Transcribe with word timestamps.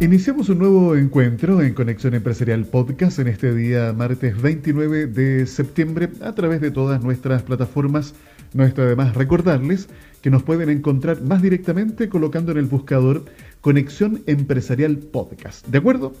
Iniciamos 0.00 0.50
un 0.50 0.58
nuevo 0.58 0.96
encuentro 0.96 1.62
en 1.62 1.72
Conexión 1.72 2.14
Empresarial 2.14 2.66
Podcast 2.66 3.18
en 3.20 3.28
este 3.28 3.54
día 3.54 3.92
martes 3.92 4.40
29 4.40 5.06
de 5.06 5.46
septiembre 5.46 6.10
a 6.20 6.34
través 6.34 6.60
de 6.60 6.70
todas 6.70 7.02
nuestras 7.02 7.42
plataformas. 7.42 8.14
No 8.52 8.64
está 8.64 8.82
además 8.82 9.14
recordarles 9.14 9.88
que 10.20 10.28
nos 10.28 10.42
pueden 10.42 10.68
encontrar 10.68 11.22
más 11.22 11.40
directamente 11.40 12.10
colocando 12.10 12.52
en 12.52 12.58
el 12.58 12.66
buscador 12.66 13.24
Conexión 13.62 14.22
Empresarial 14.26 14.98
Podcast. 14.98 15.66
¿De 15.68 15.78
acuerdo? 15.78 16.12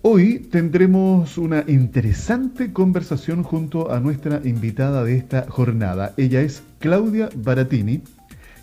Hoy 0.00 0.38
tendremos 0.38 1.36
una 1.36 1.64
interesante 1.66 2.72
conversación 2.72 3.42
junto 3.42 3.92
a 3.92 4.00
nuestra 4.00 4.40
invitada 4.42 5.04
de 5.04 5.16
esta 5.16 5.46
jornada. 5.50 6.14
Ella 6.16 6.40
es 6.40 6.62
Claudia 6.78 7.28
Baratini 7.34 8.02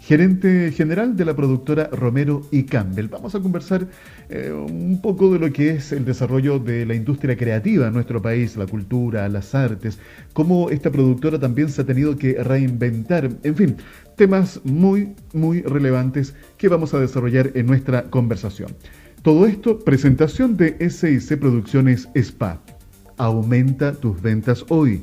gerente 0.05 0.69
general 0.73 1.15
de 1.15 1.23
la 1.23 1.33
productora 1.33 1.87
Romero 1.91 2.41
y 2.51 2.63
Campbell. 2.63 3.07
Vamos 3.07 3.35
a 3.35 3.39
conversar 3.39 3.87
eh, 4.29 4.51
un 4.51 4.99
poco 5.01 5.31
de 5.31 5.39
lo 5.39 5.53
que 5.53 5.69
es 5.69 5.93
el 5.93 6.03
desarrollo 6.03 6.59
de 6.59 6.85
la 6.85 6.93
industria 6.93 7.37
creativa 7.37 7.87
en 7.87 7.93
nuestro 7.93 8.21
país, 8.21 8.57
la 8.57 8.67
cultura, 8.67 9.29
las 9.29 9.55
artes, 9.55 9.99
cómo 10.33 10.69
esta 10.69 10.91
productora 10.91 11.39
también 11.39 11.69
se 11.69 11.81
ha 11.81 11.85
tenido 11.85 12.17
que 12.17 12.33
reinventar, 12.43 13.29
en 13.43 13.55
fin, 13.55 13.77
temas 14.17 14.59
muy, 14.65 15.15
muy 15.31 15.61
relevantes 15.61 16.35
que 16.57 16.67
vamos 16.67 16.93
a 16.93 16.99
desarrollar 16.99 17.51
en 17.53 17.65
nuestra 17.65 18.03
conversación. 18.09 18.75
Todo 19.21 19.45
esto, 19.45 19.79
presentación 19.79 20.57
de 20.57 20.89
SIC 20.89 21.39
Producciones 21.39 22.09
SPA. 22.13 22.61
Aumenta 23.15 23.93
tus 23.93 24.21
ventas 24.21 24.65
hoy 24.67 25.01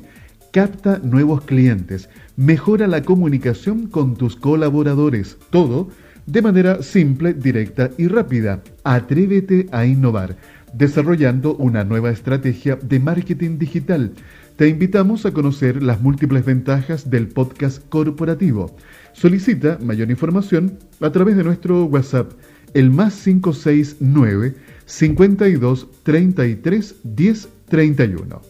capta 0.51 0.99
nuevos 1.03 1.41
clientes, 1.41 2.09
mejora 2.35 2.87
la 2.87 3.03
comunicación 3.03 3.87
con 3.87 4.15
tus 4.15 4.35
colaboradores, 4.35 5.37
todo 5.49 5.89
de 6.25 6.41
manera 6.41 6.83
simple, 6.83 7.33
directa 7.33 7.89
y 7.97 8.07
rápida. 8.07 8.61
Atrévete 8.83 9.67
a 9.71 9.85
innovar, 9.85 10.35
desarrollando 10.73 11.55
una 11.55 11.83
nueva 11.83 12.11
estrategia 12.11 12.77
de 12.81 12.99
marketing 12.99 13.57
digital. 13.57 14.11
Te 14.57 14.67
invitamos 14.67 15.25
a 15.25 15.31
conocer 15.31 15.81
las 15.81 16.01
múltiples 16.01 16.45
ventajas 16.45 17.09
del 17.09 17.27
podcast 17.27 17.87
corporativo. 17.89 18.75
Solicita 19.13 19.79
mayor 19.81 20.11
información 20.11 20.77
a 20.99 21.09
través 21.11 21.35
de 21.37 21.43
nuestro 21.43 21.85
WhatsApp, 21.85 22.31
el 22.73 22.91
más 22.91 23.15
569 23.23 24.55
52 24.85 25.87
33 26.03 26.95
10 27.03 27.49
31. 27.69 28.41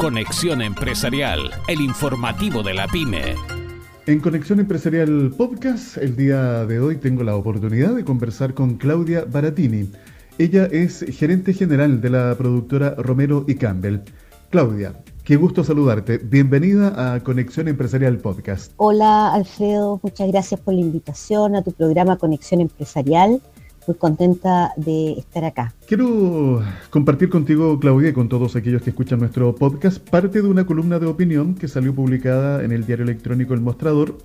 Conexión 0.00 0.62
Empresarial, 0.62 1.50
el 1.68 1.82
informativo 1.82 2.62
de 2.62 2.72
la 2.72 2.88
pyme. 2.88 3.34
En 4.06 4.20
Conexión 4.20 4.58
Empresarial 4.58 5.30
Podcast, 5.36 5.98
el 5.98 6.16
día 6.16 6.64
de 6.64 6.80
hoy 6.80 6.96
tengo 6.96 7.22
la 7.22 7.36
oportunidad 7.36 7.94
de 7.94 8.02
conversar 8.02 8.54
con 8.54 8.78
Claudia 8.78 9.26
Baratini. 9.30 9.90
Ella 10.38 10.64
es 10.72 11.04
gerente 11.10 11.52
general 11.52 12.00
de 12.00 12.08
la 12.08 12.34
productora 12.38 12.94
Romero 12.94 13.44
y 13.46 13.56
Campbell. 13.56 13.98
Claudia, 14.48 14.94
qué 15.22 15.36
gusto 15.36 15.64
saludarte. 15.64 16.16
Bienvenida 16.16 17.14
a 17.14 17.20
Conexión 17.20 17.68
Empresarial 17.68 18.16
Podcast. 18.16 18.72
Hola 18.78 19.34
Alfredo, 19.34 20.00
muchas 20.02 20.28
gracias 20.28 20.60
por 20.60 20.72
la 20.72 20.80
invitación 20.80 21.56
a 21.56 21.62
tu 21.62 21.72
programa 21.72 22.16
Conexión 22.16 22.62
Empresarial 22.62 23.42
contenta 23.98 24.72
de 24.76 25.12
estar 25.12 25.44
acá. 25.44 25.74
Quiero 25.86 26.62
compartir 26.90 27.28
contigo, 27.28 27.78
Claudia, 27.80 28.10
y 28.10 28.12
con 28.12 28.28
todos 28.28 28.56
aquellos 28.56 28.82
que 28.82 28.90
escuchan 28.90 29.20
nuestro 29.20 29.54
podcast, 29.54 29.98
parte 30.08 30.42
de 30.42 30.48
una 30.48 30.66
columna 30.66 30.98
de 30.98 31.06
opinión 31.06 31.54
que 31.54 31.68
salió 31.68 31.94
publicada 31.94 32.64
en 32.64 32.72
el 32.72 32.86
diario 32.86 33.04
electrónico 33.04 33.54
El 33.54 33.60
Mostrador 33.60 34.16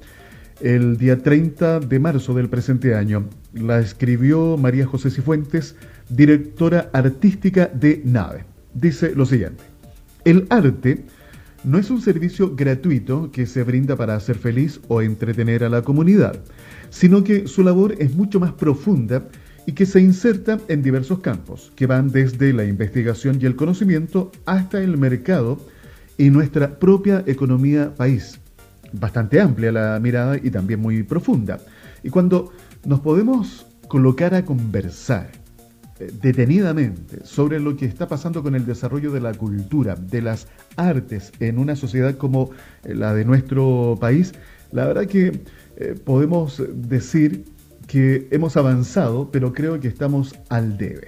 el 0.62 0.98
día 0.98 1.22
30 1.22 1.82
de 1.82 2.00
marzo 2.00 2.34
del 2.34 2.50
presente 2.50 2.96
año. 2.96 3.26
La 3.54 3.80
escribió 3.80 4.58
María 4.58 4.86
José 4.86 5.10
Cifuentes, 5.12 5.76
directora 6.10 6.90
artística 6.94 7.68
de 7.68 8.02
Nave. 8.06 8.46
Dice 8.74 9.14
lo 9.16 9.26
siguiente, 9.26 9.64
el 10.24 10.48
arte 10.50 11.06
no 11.64 11.78
es 11.78 11.90
un 11.90 12.02
servicio 12.02 12.56
gratuito 12.56 13.32
que 13.32 13.46
se 13.46 13.64
brinda 13.64 13.96
para 13.96 14.16
hacer 14.16 14.38
feliz 14.38 14.80
o 14.88 15.02
entretener 15.02 15.64
a 15.64 15.70
la 15.70 15.82
comunidad, 15.82 16.40
sino 16.90 17.24
que 17.24 17.48
su 17.48 17.64
labor 17.64 17.96
es 18.00 18.14
mucho 18.16 18.40
más 18.40 18.54
profunda 18.54 19.28
y 19.66 19.74
que 19.74 19.86
se 19.86 20.00
inserta 20.00 20.60
en 20.68 20.84
diversos 20.84 21.20
campos, 21.20 21.72
que 21.76 21.88
van 21.88 22.12
desde 22.12 22.54
la 22.54 22.66
investigación 22.66 23.40
y 23.42 23.46
el 23.46 23.56
conocimiento 23.56 24.32
hasta 24.46 24.82
el 24.82 24.98
mercado 24.98 25.60
y 26.18 26.30
nuestra 26.30 26.80
propia 26.80 27.24
economía 27.26 27.94
país. 27.96 28.40
Bastante 28.94 29.42
amplia 29.42 29.72
la 29.72 30.00
mirada 30.00 30.38
y 30.38 30.50
también 30.52 30.80
muy 30.80 31.04
profunda. 31.04 31.60
Y 32.04 32.10
cuando 32.10 32.54
nos 32.86 33.00
podemos 33.00 33.66
colocar 33.88 34.36
a 34.36 34.46
conversar 34.46 35.32
eh, 36.00 36.12
detenidamente 36.22 37.26
sobre 37.26 37.60
lo 37.60 37.76
que 37.76 37.86
está 37.86 38.08
pasando 38.08 38.44
con 38.44 38.56
el 38.56 38.66
desarrollo 38.66 39.12
de 39.12 39.22
la 39.22 39.34
cultura, 39.34 39.96
de 39.96 40.22
las 40.22 40.48
artes 40.76 41.32
en 41.40 41.58
una 41.58 41.76
sociedad 41.76 42.16
como 42.18 42.52
eh, 42.84 42.94
la 42.94 43.14
de 43.14 43.26
nuestro 43.26 43.98
país, 44.00 44.34
la 44.72 44.86
verdad 44.86 45.06
que 45.06 45.40
eh, 45.78 45.96
podemos 46.04 46.62
decir 46.74 47.46
hemos 48.32 48.58
avanzado, 48.58 49.30
pero 49.32 49.54
creo 49.54 49.80
que 49.80 49.88
estamos 49.88 50.36
al 50.50 50.78
debe. 50.78 51.08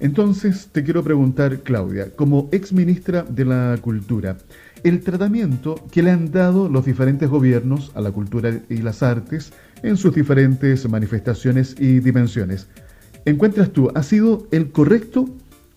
Entonces 0.00 0.68
te 0.70 0.84
quiero 0.84 1.02
preguntar, 1.02 1.60
Claudia, 1.60 2.14
como 2.14 2.48
ex 2.52 2.72
ministra 2.72 3.24
de 3.24 3.44
la 3.44 3.76
Cultura, 3.80 4.36
el 4.84 5.00
tratamiento 5.00 5.74
que 5.90 6.02
le 6.02 6.12
han 6.12 6.30
dado 6.30 6.68
los 6.68 6.84
diferentes 6.84 7.28
gobiernos 7.28 7.90
a 7.96 8.00
la 8.00 8.12
cultura 8.12 8.60
y 8.68 8.76
las 8.76 9.02
artes 9.02 9.52
en 9.82 9.96
sus 9.96 10.14
diferentes 10.14 10.88
manifestaciones 10.88 11.74
y 11.80 11.98
dimensiones, 11.98 12.68
¿encuentras 13.24 13.70
tú 13.70 13.90
ha 13.94 14.02
sido 14.04 14.46
el 14.52 14.70
correcto 14.70 15.28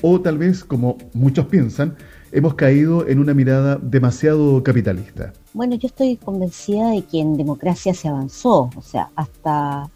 o 0.04 0.22
tal 0.22 0.38
vez, 0.38 0.64
como 0.64 0.98
muchos 1.14 1.48
piensan, 1.48 1.96
hemos 2.32 2.54
caído 2.54 3.08
en 3.08 3.20
una 3.20 3.34
mirada 3.34 3.78
demasiado 3.82 4.62
capitalista? 4.64 5.34
Bueno, 5.54 5.76
yo 5.76 5.88
estoy 5.88 6.18
convencida 6.18 6.92
de 6.92 7.04
que 7.04 7.20
en 7.20 7.38
democracia 7.38 7.94
se 7.94 8.08
avanzó, 8.08 8.70
o 8.76 8.82
sea, 8.82 9.10
hasta 9.16 9.90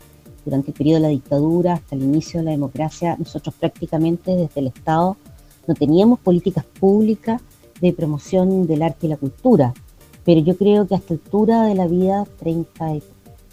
durante 0.46 0.70
el 0.70 0.78
periodo 0.78 0.98
de 0.98 1.02
la 1.02 1.10
dictadura 1.10 1.74
hasta 1.74 1.96
el 1.96 2.04
inicio 2.04 2.40
de 2.40 2.46
la 2.46 2.52
democracia, 2.52 3.16
nosotros 3.18 3.56
prácticamente 3.60 4.36
desde 4.36 4.62
el 4.62 4.68
Estado 4.68 5.18
no 5.68 5.74
teníamos 5.74 6.20
políticas 6.20 6.64
públicas 6.80 7.42
de 7.82 7.92
promoción 7.92 8.68
del 8.68 8.84
arte 8.84 9.08
y 9.08 9.10
la 9.10 9.18
cultura. 9.18 9.74
Pero 10.24 10.42
yo 10.42 10.56
creo 10.58 10.88
que 10.88 10.96
a 10.96 10.98
esta 10.98 11.14
altura 11.14 11.64
de 11.64 11.76
la 11.76 11.88
vida, 11.88 12.26
treinta 12.40 12.96
y 12.96 13.04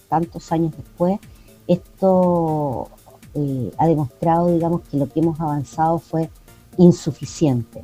tantos 0.08 0.52
años 0.52 0.72
después, 0.76 1.19
esto 1.66 2.88
eh, 3.34 3.70
ha 3.78 3.86
demostrado, 3.86 4.52
digamos, 4.52 4.82
que 4.82 4.97
lo 4.98 5.08
que 5.08 5.20
hemos 5.20 5.41
avanzado 5.41 5.98
fue 5.98 6.31
insuficiente. 6.78 7.82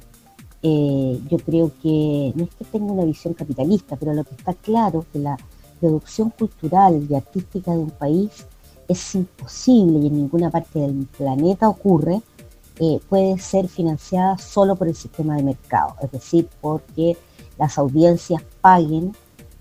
Eh, 0.62 1.20
yo 1.30 1.38
creo 1.38 1.70
que 1.82 2.32
no 2.34 2.44
es 2.44 2.50
que 2.50 2.64
tenga 2.64 2.92
una 2.92 3.04
visión 3.04 3.32
capitalista, 3.34 3.97
pero 3.97 4.12
lo 4.12 4.24
que 4.24 4.34
está 4.34 4.54
claro 4.54 5.00
es 5.00 5.06
que 5.12 5.18
la 5.20 5.36
producción 5.80 6.30
cultural 6.30 7.06
y 7.08 7.14
artística 7.14 7.72
de 7.72 7.78
un 7.78 7.91
país 7.91 8.47
es 8.88 9.15
imposible 9.15 9.99
y 9.99 10.06
en 10.06 10.15
ninguna 10.15 10.50
parte 10.50 10.81
del 10.81 11.06
planeta 11.16 11.69
ocurre, 11.69 12.22
eh, 12.81 13.00
puede 13.09 13.38
ser 13.38 13.69
financiada 13.69 14.38
solo 14.38 14.76
por 14.76 14.88
el 14.88 14.94
sistema 14.94 15.37
de 15.37 15.43
mercado, 15.43 15.94
es 16.03 16.10
decir, 16.10 16.49
porque 16.60 17.16
las 17.59 17.77
audiencias 17.77 18.43
paguen 18.60 19.15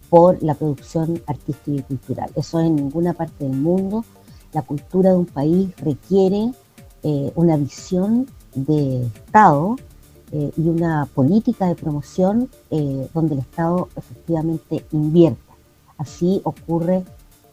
por 0.09 0.41
la 0.41 0.53
producción 0.53 1.21
artística 1.27 1.77
y 1.77 1.81
cultural. 1.81 2.31
Eso 2.35 2.59
en 2.59 2.75
ninguna 2.75 3.13
parte 3.13 3.43
del 3.43 3.57
mundo. 3.57 4.05
La 4.53 4.61
cultura 4.61 5.09
de 5.09 5.17
un 5.17 5.25
país 5.25 5.75
requiere 5.77 6.53
eh, 7.03 7.31
una 7.35 7.57
visión 7.57 8.27
de 8.55 9.05
Estado 9.07 9.75
eh, 10.31 10.51
y 10.55 10.69
una 10.69 11.07
política 11.13 11.67
de 11.67 11.75
promoción 11.75 12.49
donde 13.13 13.33
el 13.33 13.39
Estado 13.41 13.89
efectivamente 13.95 14.85
invierta. 14.91 15.41
Así 15.97 16.41
ocurre 16.43 17.03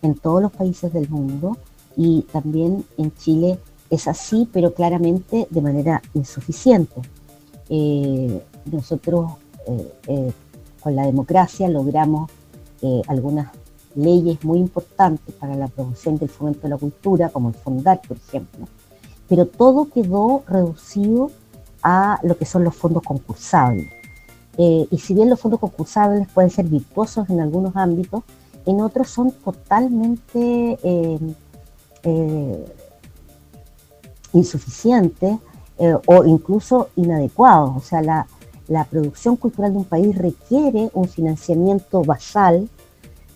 en 0.04 0.14
todos 0.14 0.42
los 0.42 0.52
países 0.52 0.92
del 0.92 1.08
mundo 1.08 1.56
y 1.96 2.22
también 2.30 2.84
en 2.98 3.14
Chile 3.16 3.58
es 3.88 4.06
así, 4.06 4.48
pero 4.52 4.74
claramente 4.74 5.48
de 5.50 5.62
manera 5.62 6.02
insuficiente. 6.12 7.00
Eh, 7.70 8.42
nosotros 8.70 9.32
eh, 9.66 9.92
eh, 10.08 10.32
con 10.80 10.94
la 10.94 11.06
democracia 11.06 11.68
logramos 11.68 12.30
algunas 13.08 13.48
leyes 13.94 14.44
muy 14.44 14.58
importantes 14.58 15.34
para 15.36 15.56
la 15.56 15.68
promoción 15.68 16.18
del 16.18 16.28
fomento 16.28 16.60
de 16.64 16.68
la 16.68 16.76
cultura, 16.76 17.30
como 17.30 17.48
el 17.48 17.54
FONDAR, 17.54 18.02
por 18.06 18.18
ejemplo, 18.18 18.68
pero 19.26 19.46
todo 19.46 19.88
quedó 19.88 20.42
reducido 20.46 21.30
a 21.82 22.20
lo 22.22 22.36
que 22.36 22.44
son 22.44 22.62
los 22.62 22.76
fondos 22.76 23.02
concursables. 23.02 23.86
y 24.58 24.98
si 24.98 25.14
bien 25.14 25.30
los 25.30 25.40
fondos 25.40 25.60
concursables 25.60 26.28
pueden 26.28 26.50
ser 26.50 26.66
virtuosos 26.66 27.30
en 27.30 27.40
algunos 27.40 27.74
ámbitos, 27.74 28.22
en 28.66 28.80
otros 28.80 29.08
son 29.08 29.30
totalmente 29.30 30.78
eh, 30.82 31.18
eh, 32.02 32.64
insuficientes 34.32 35.38
eh, 35.78 35.94
o 36.06 36.24
incluso 36.24 36.88
inadecuados. 36.96 37.76
O 37.76 37.80
sea, 37.80 38.02
la, 38.02 38.26
producción 38.90 39.36
cultural 39.36 39.72
de 39.72 39.78
un 39.78 39.84
país 39.84 40.16
requiere 40.16 40.90
un 40.94 41.06
financiamiento 41.06 42.02
basal 42.02 42.68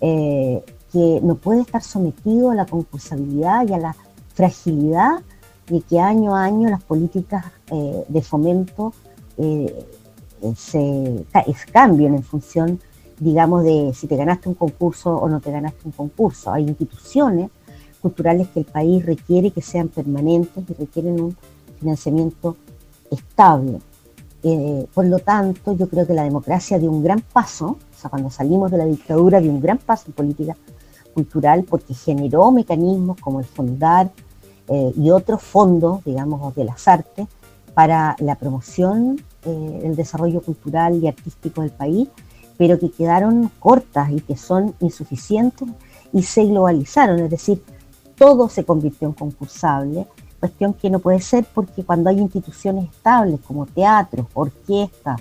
que 0.00 1.20
no 1.22 1.34
puede 1.34 1.60
estar 1.62 1.82
sometido 1.82 2.50
a 2.50 2.54
la 2.54 2.64
concursabilidad 2.64 3.68
y 3.68 3.74
a 3.74 3.78
la 3.78 3.96
fragilidad 4.32 5.20
de 5.68 5.82
que 5.82 6.00
año 6.00 6.34
a 6.34 6.44
año 6.44 6.70
las 6.70 6.82
políticas 6.82 7.44
de 8.08 8.22
fomento 8.22 8.94
se, 10.56 11.26
cambien 11.72 12.14
en 12.14 12.22
función, 12.22 12.80
digamos, 13.18 13.64
de 13.64 13.92
si 13.94 14.06
te 14.06 14.16
ganaste 14.16 14.48
un 14.48 14.54
concurso 14.54 15.14
o 15.14 15.28
no 15.28 15.40
te 15.40 15.50
ganaste 15.50 15.80
un 15.84 15.92
concurso. 15.92 16.52
Hay 16.52 16.64
instituciones 16.64 17.50
culturales 18.00 18.48
que 18.48 18.60
el 18.60 18.66
país 18.66 19.04
requiere 19.04 19.50
que 19.50 19.62
sean 19.62 19.88
permanentes 19.88 20.64
y 20.68 20.72
requieren 20.74 21.20
un 21.20 21.36
financiamiento 21.78 22.56
estable. 23.10 23.80
Eh, 24.42 24.86
por 24.94 25.04
lo 25.06 25.18
tanto, 25.18 25.74
yo 25.74 25.88
creo 25.88 26.06
que 26.06 26.14
la 26.14 26.22
democracia 26.22 26.78
dio 26.78 26.90
un 26.90 27.02
gran 27.02 27.20
paso, 27.20 27.66
o 27.66 28.00
sea, 28.00 28.08
cuando 28.08 28.30
salimos 28.30 28.70
de 28.70 28.78
la 28.78 28.84
dictadura 28.84 29.40
dio 29.40 29.50
un 29.50 29.60
gran 29.60 29.78
paso 29.78 30.04
en 30.06 30.12
política 30.12 30.56
cultural 31.12 31.64
porque 31.64 31.94
generó 31.94 32.52
mecanismos 32.52 33.20
como 33.20 33.40
el 33.40 33.46
Fondar 33.46 34.12
eh, 34.68 34.92
y 34.96 35.10
otros 35.10 35.42
fondos, 35.42 36.04
digamos, 36.04 36.54
de 36.54 36.64
las 36.64 36.86
artes 36.86 37.26
para 37.74 38.14
la 38.20 38.36
promoción 38.36 39.20
eh, 39.44 39.92
desarrollo 39.96 40.40
cultural 40.40 41.02
y 41.02 41.08
artístico 41.08 41.62
del 41.62 41.70
país, 41.70 42.08
pero 42.58 42.78
que 42.78 42.90
quedaron 42.90 43.50
cortas 43.58 44.10
y 44.10 44.20
que 44.20 44.36
son 44.36 44.74
insuficientes 44.80 45.68
y 46.12 46.22
se 46.22 46.44
globalizaron, 46.44 47.20
es 47.20 47.30
decir, 47.30 47.62
todo 48.18 48.48
se 48.48 48.64
convirtió 48.64 49.08
en 49.08 49.14
concursable, 49.14 50.06
cuestión 50.40 50.74
que 50.74 50.90
no 50.90 50.98
puede 50.98 51.20
ser 51.20 51.46
porque 51.54 51.84
cuando 51.84 52.10
hay 52.10 52.18
instituciones 52.18 52.90
estables 52.90 53.40
como 53.46 53.66
teatros, 53.66 54.26
orquestas, 54.34 55.20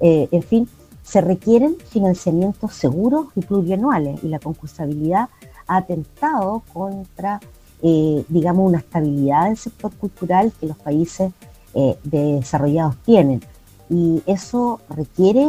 eh, 0.00 0.28
en 0.30 0.42
fin, 0.42 0.68
se 1.02 1.20
requieren 1.20 1.76
financiamientos 1.88 2.74
seguros 2.74 3.26
y 3.34 3.42
plurianuales 3.42 4.22
y 4.22 4.28
la 4.28 4.38
concursabilidad 4.38 5.28
ha 5.66 5.76
atentado 5.76 6.62
contra, 6.72 7.40
eh, 7.82 8.24
digamos, 8.28 8.68
una 8.68 8.78
estabilidad 8.78 9.46
del 9.46 9.56
sector 9.56 9.92
cultural 9.92 10.52
que 10.58 10.66
los 10.66 10.76
países 10.76 11.32
eh, 11.74 11.96
desarrollados 12.04 12.96
tienen. 13.04 13.42
Y 13.92 14.22
eso 14.26 14.80
requiere 14.88 15.46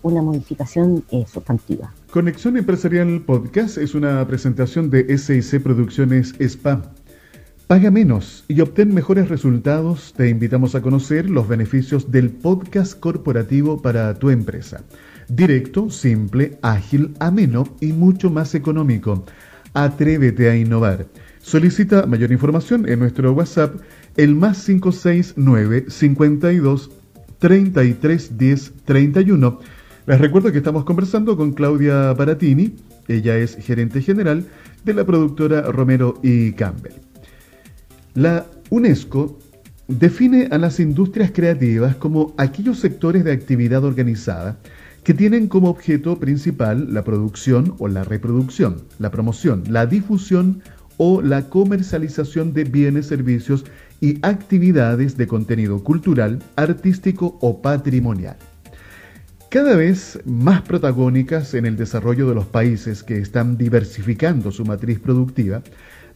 una 0.00 0.22
modificación 0.22 1.04
sustantiva. 1.30 1.92
Conexión 2.10 2.56
Empresarial 2.56 3.20
Podcast 3.20 3.76
es 3.76 3.94
una 3.94 4.26
presentación 4.26 4.88
de 4.88 5.18
SIC 5.18 5.62
Producciones 5.62 6.34
SPA. 6.40 6.94
Paga 7.66 7.90
menos 7.90 8.46
y 8.48 8.62
obtén 8.62 8.94
mejores 8.94 9.28
resultados. 9.28 10.14
Te 10.16 10.30
invitamos 10.30 10.74
a 10.74 10.80
conocer 10.80 11.28
los 11.28 11.46
beneficios 11.46 12.10
del 12.10 12.30
podcast 12.30 12.98
corporativo 12.98 13.82
para 13.82 14.14
tu 14.14 14.30
empresa. 14.30 14.82
Directo, 15.28 15.90
simple, 15.90 16.58
ágil, 16.62 17.14
ameno 17.20 17.64
y 17.82 17.92
mucho 17.92 18.30
más 18.30 18.54
económico. 18.54 19.26
Atrévete 19.74 20.48
a 20.48 20.56
innovar. 20.56 21.06
Solicita 21.42 22.06
mayor 22.06 22.32
información 22.32 22.88
en 22.88 23.00
nuestro 23.00 23.32
WhatsApp, 23.34 23.74
el 24.16 24.34
más 24.34 24.64
569 24.64 25.86
52 25.88 26.90
33 27.44 28.38
10 28.38 28.72
31 28.86 29.60
les 30.06 30.18
recuerdo 30.18 30.50
que 30.50 30.56
estamos 30.56 30.84
conversando 30.84 31.36
con 31.36 31.52
Claudia 31.52 32.14
Baratini, 32.14 32.74
ella 33.06 33.36
es 33.36 33.56
gerente 33.56 34.00
general 34.00 34.46
de 34.82 34.94
la 34.94 35.04
productora 35.04 35.60
Romero 35.60 36.18
y 36.22 36.52
Campbell. 36.52 36.94
La 38.14 38.46
UNESCO 38.70 39.38
define 39.88 40.48
a 40.52 40.56
las 40.56 40.80
industrias 40.80 41.32
creativas 41.32 41.96
como 41.96 42.32
aquellos 42.38 42.78
sectores 42.78 43.24
de 43.24 43.32
actividad 43.32 43.84
organizada 43.84 44.58
que 45.02 45.12
tienen 45.12 45.46
como 45.46 45.68
objeto 45.68 46.18
principal 46.18 46.94
la 46.94 47.04
producción 47.04 47.74
o 47.78 47.88
la 47.88 48.04
reproducción, 48.04 48.84
la 48.98 49.10
promoción, 49.10 49.64
la 49.68 49.84
difusión 49.84 50.62
o 50.96 51.20
la 51.20 51.50
comercialización 51.50 52.54
de 52.54 52.64
bienes, 52.64 53.04
servicios 53.06 53.66
y 54.00 54.18
actividades 54.22 55.16
de 55.16 55.26
contenido 55.26 55.82
cultural, 55.82 56.42
artístico 56.56 57.38
o 57.40 57.62
patrimonial 57.62 58.36
cada 59.54 59.76
vez 59.76 60.18
más 60.24 60.62
protagónicas 60.62 61.54
en 61.54 61.64
el 61.64 61.76
desarrollo 61.76 62.28
de 62.28 62.34
los 62.34 62.44
países 62.44 63.04
que 63.04 63.18
están 63.18 63.56
diversificando 63.56 64.50
su 64.50 64.64
matriz 64.64 64.98
productiva, 64.98 65.62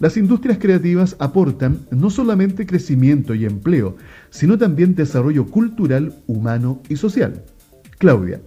las 0.01 0.17
industrias 0.17 0.59
creativas 0.59 1.15
aportan 1.21 1.87
no 1.93 2.11
solamente 2.11 2.67
crecimiento 2.67 3.37
y 3.37 3.45
empleo, 3.45 3.97
sino 4.31 4.59
también 4.59 4.97
desarrollo 4.97 5.47
cultural, 5.47 6.17
humano 6.27 6.83
y 6.89 6.97
social. 6.97 7.45
Claudia, 7.99 8.41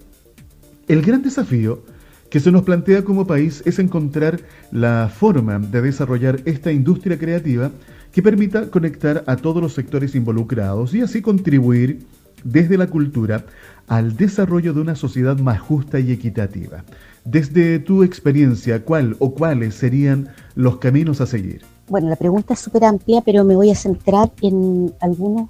el 0.89 1.01
gran 1.03 1.23
desafío 1.23 1.85
que 2.29 2.41
se 2.41 2.51
nos 2.51 2.63
plantea 2.63 3.05
como 3.05 3.25
país 3.25 3.63
es 3.65 3.79
encontrar 3.79 4.41
la 4.73 5.09
forma 5.09 5.57
de 5.57 5.81
desarrollar 5.83 6.41
esta 6.43 6.73
industria 6.73 7.17
creativa 7.17 7.71
que 8.11 8.21
permita 8.21 8.69
conectar 8.69 9.23
a 9.27 9.35
todos 9.37 9.61
los 9.61 9.73
sectores 9.73 10.15
involucrados 10.15 10.93
y 10.93 11.01
así 11.01 11.21
contribuir 11.21 12.05
desde 12.43 12.77
la 12.77 12.87
cultura 12.87 13.45
al 13.87 14.15
desarrollo 14.15 14.73
de 14.73 14.81
una 14.81 14.95
sociedad 14.95 15.37
más 15.37 15.59
justa 15.59 15.99
y 15.99 16.11
equitativa. 16.11 16.83
Desde 17.23 17.79
tu 17.79 18.03
experiencia, 18.03 18.83
¿cuál 18.83 19.15
o 19.19 19.31
cuáles 19.31 19.75
serían 19.75 20.29
los 20.55 20.77
caminos 20.77 21.21
a 21.21 21.25
seguir? 21.25 21.61
Bueno, 21.87 22.09
la 22.09 22.15
pregunta 22.15 22.53
es 22.53 22.59
súper 22.59 22.85
amplia, 22.85 23.21
pero 23.21 23.43
me 23.43 23.55
voy 23.55 23.69
a 23.69 23.75
centrar 23.75 24.31
en 24.41 24.93
algunos, 25.01 25.49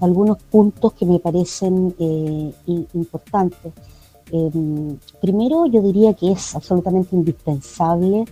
algunos 0.00 0.38
puntos 0.44 0.92
que 0.92 1.06
me 1.06 1.18
parecen 1.18 1.94
eh, 1.98 2.52
importantes. 2.94 3.72
Em, 4.30 4.96
primero, 5.20 5.66
yo 5.66 5.82
diría 5.82 6.14
que 6.14 6.32
es 6.32 6.54
absolutamente 6.54 7.16
indispensable 7.16 8.24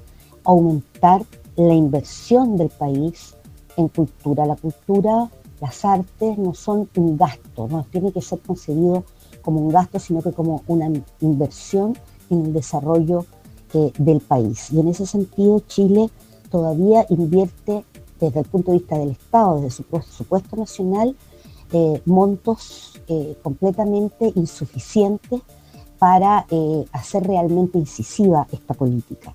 aumentar 0.45 1.23
la 1.57 1.75
inversión 1.75 2.57
del 2.57 2.69
país 2.69 3.35
en 3.79 3.89
cultura. 3.89 4.45
La 4.45 4.57
cultura 4.57 5.31
las 5.61 5.85
artes 5.85 6.39
no 6.39 6.55
son 6.55 6.89
un 6.97 7.17
gasto, 7.17 7.67
no 7.69 7.85
tiene 7.91 8.13
que 8.13 8.23
ser 8.23 8.39
concebido 8.41 9.05
como 9.43 9.61
un 9.61 9.71
gasto, 9.71 9.99
sino 9.99 10.23
que 10.23 10.33
como 10.33 10.63
una 10.67 10.89
inversión 11.21 11.97
en 12.31 12.47
el 12.47 12.53
desarrollo 12.53 13.25
eh, 13.75 13.93
del 13.99 14.21
país. 14.21 14.71
Y 14.73 14.81
en 14.81 14.89
ese 14.89 15.07
sentido, 15.07 15.61
Chile 15.67 16.11
todavía 16.51 17.07
invierte 17.09 17.85
desde 18.21 18.41
el 18.41 18.47
punto 18.47 18.71
de 18.71 18.79
vista 18.79 18.99
del 18.99 19.11
Estado, 19.11 19.57
desde 19.57 19.71
su 19.71 19.83
presupuesto 19.85 20.57
nacional, 20.57 21.17
eh, 21.73 22.01
montos 22.07 23.01
eh, 23.09 23.37
completamente 23.43 24.33
insuficientes 24.35 25.41
para 25.99 26.47
hacer 26.93 27.25
realmente 27.25 27.77
incisiva 27.77 28.47
esta 28.53 28.73
política. 28.73 29.35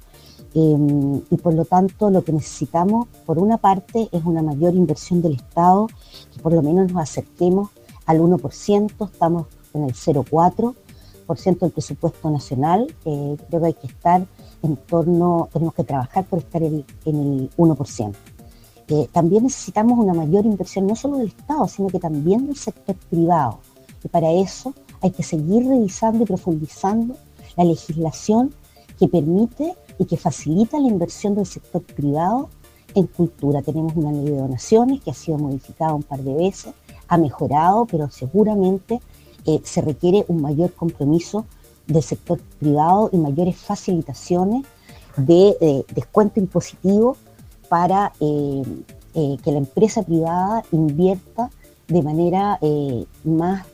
Em, 0.55 1.21
y 1.31 1.37
por 1.37 1.55
lo 1.55 1.65
tanto 1.65 2.11
lo 2.11 2.23
que 2.23 2.31
necesitamos, 2.31 3.07
por 3.25 3.39
una 3.39 3.57
parte, 3.57 4.07
es 4.11 4.23
una 4.23 4.43
mayor 4.43 4.75
inversión 4.75 5.21
del 5.21 5.33
Estado, 5.33 5.87
que 6.33 6.41
por 6.41 6.53
lo 6.53 6.61
menos 6.61 6.91
nos 6.91 7.01
acerquemos 7.01 7.69
al 8.05 8.19
1%, 8.19 9.05
estamos 9.11 9.47
en 9.73 9.85
el 9.85 9.93
0,4% 9.93 11.59
del 11.59 11.71
presupuesto 11.71 12.29
nacional, 12.29 12.93
creo 13.03 13.37
que 13.49 13.65
hay 13.65 13.73
que 13.73 13.87
estar 13.87 14.27
en 14.61 14.75
torno, 14.77 15.49
tenemos 15.51 15.73
que 15.73 15.83
trabajar 15.83 16.25
por 16.25 16.39
estar 16.39 16.61
en, 16.61 16.85
el 17.05 17.49
1%. 17.57 18.13
Eh, 18.89 19.07
también 19.11 19.43
necesitamos 19.43 19.97
una 19.97 20.13
mayor 20.13 20.45
inversión 20.45 20.85
no 20.85 20.95
solo 20.95 21.17
del 21.17 21.29
Estado, 21.29 21.67
sino 21.67 21.87
que 21.87 21.99
también 21.99 22.45
del 22.45 22.57
sector 22.57 22.95
privado. 23.09 23.59
Y 24.03 24.07
para 24.07 24.31
eso 24.31 24.73
hay 25.01 25.11
que 25.11 25.23
seguir 25.23 25.65
revisando 25.67 26.23
y 26.23 26.27
profundizando 26.27 27.15
la 27.55 27.63
legislación 27.63 28.53
que 28.99 29.07
permite 29.07 29.75
y 29.99 30.05
que 30.05 30.17
facilita 30.17 30.79
la 30.79 30.87
inversión 30.87 31.35
del 31.35 31.45
sector 31.45 31.81
privado 31.81 32.49
en 32.95 33.07
cultura. 33.07 33.61
Tenemos 33.61 33.95
una 33.95 34.11
ley 34.11 34.25
de 34.25 34.37
donaciones 34.37 35.01
que 35.01 35.11
ha 35.11 35.13
sido 35.13 35.37
modificada 35.37 35.93
un 35.93 36.03
par 36.03 36.21
de 36.21 36.33
veces, 36.33 36.73
ha 37.07 37.17
mejorado, 37.17 37.85
pero 37.85 38.09
seguramente 38.09 38.99
eh, 39.45 39.61
se 39.63 39.81
requiere 39.81 40.25
un 40.27 40.41
mayor 40.41 40.73
compromiso 40.73 41.45
del 41.87 42.03
sector 42.03 42.39
privado 42.59 43.09
y 43.11 43.17
mayores 43.17 43.57
facilitaciones 43.57 44.65
de 45.17 45.57
eh, 45.59 45.83
descuento 45.93 46.39
impositivo 46.39 47.17
para 47.67 48.13
eh, 48.19 48.63
que 49.13 49.51
la 49.51 49.57
empresa 49.59 50.01
privada 50.01 50.63
invierta 50.71 51.51
de 51.87 52.01
manera 52.01 52.59
más 53.23 53.67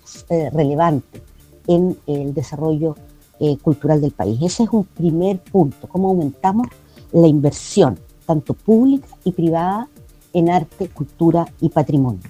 relevante 0.52 1.22
en 1.68 1.98
el 2.08 2.34
desarrollo 2.34 2.98
eh, 3.40 3.58
cultural 3.58 4.02
del 4.02 4.12
país. 4.12 4.40
Ese 4.42 4.64
es 4.64 4.70
un 4.72 4.86
primer 4.86 5.40
punto, 5.40 5.88
cómo 5.88 6.10
aumentamos 6.10 6.68
la 7.12 7.28
inversión, 7.28 7.98
tanto 8.26 8.54
pública 8.54 9.08
y 9.24 9.32
privada, 9.32 9.88
en 10.32 10.50
arte, 10.50 10.90
cultura 10.90 11.48
y 11.60 11.70
patrimonio. 11.70 12.22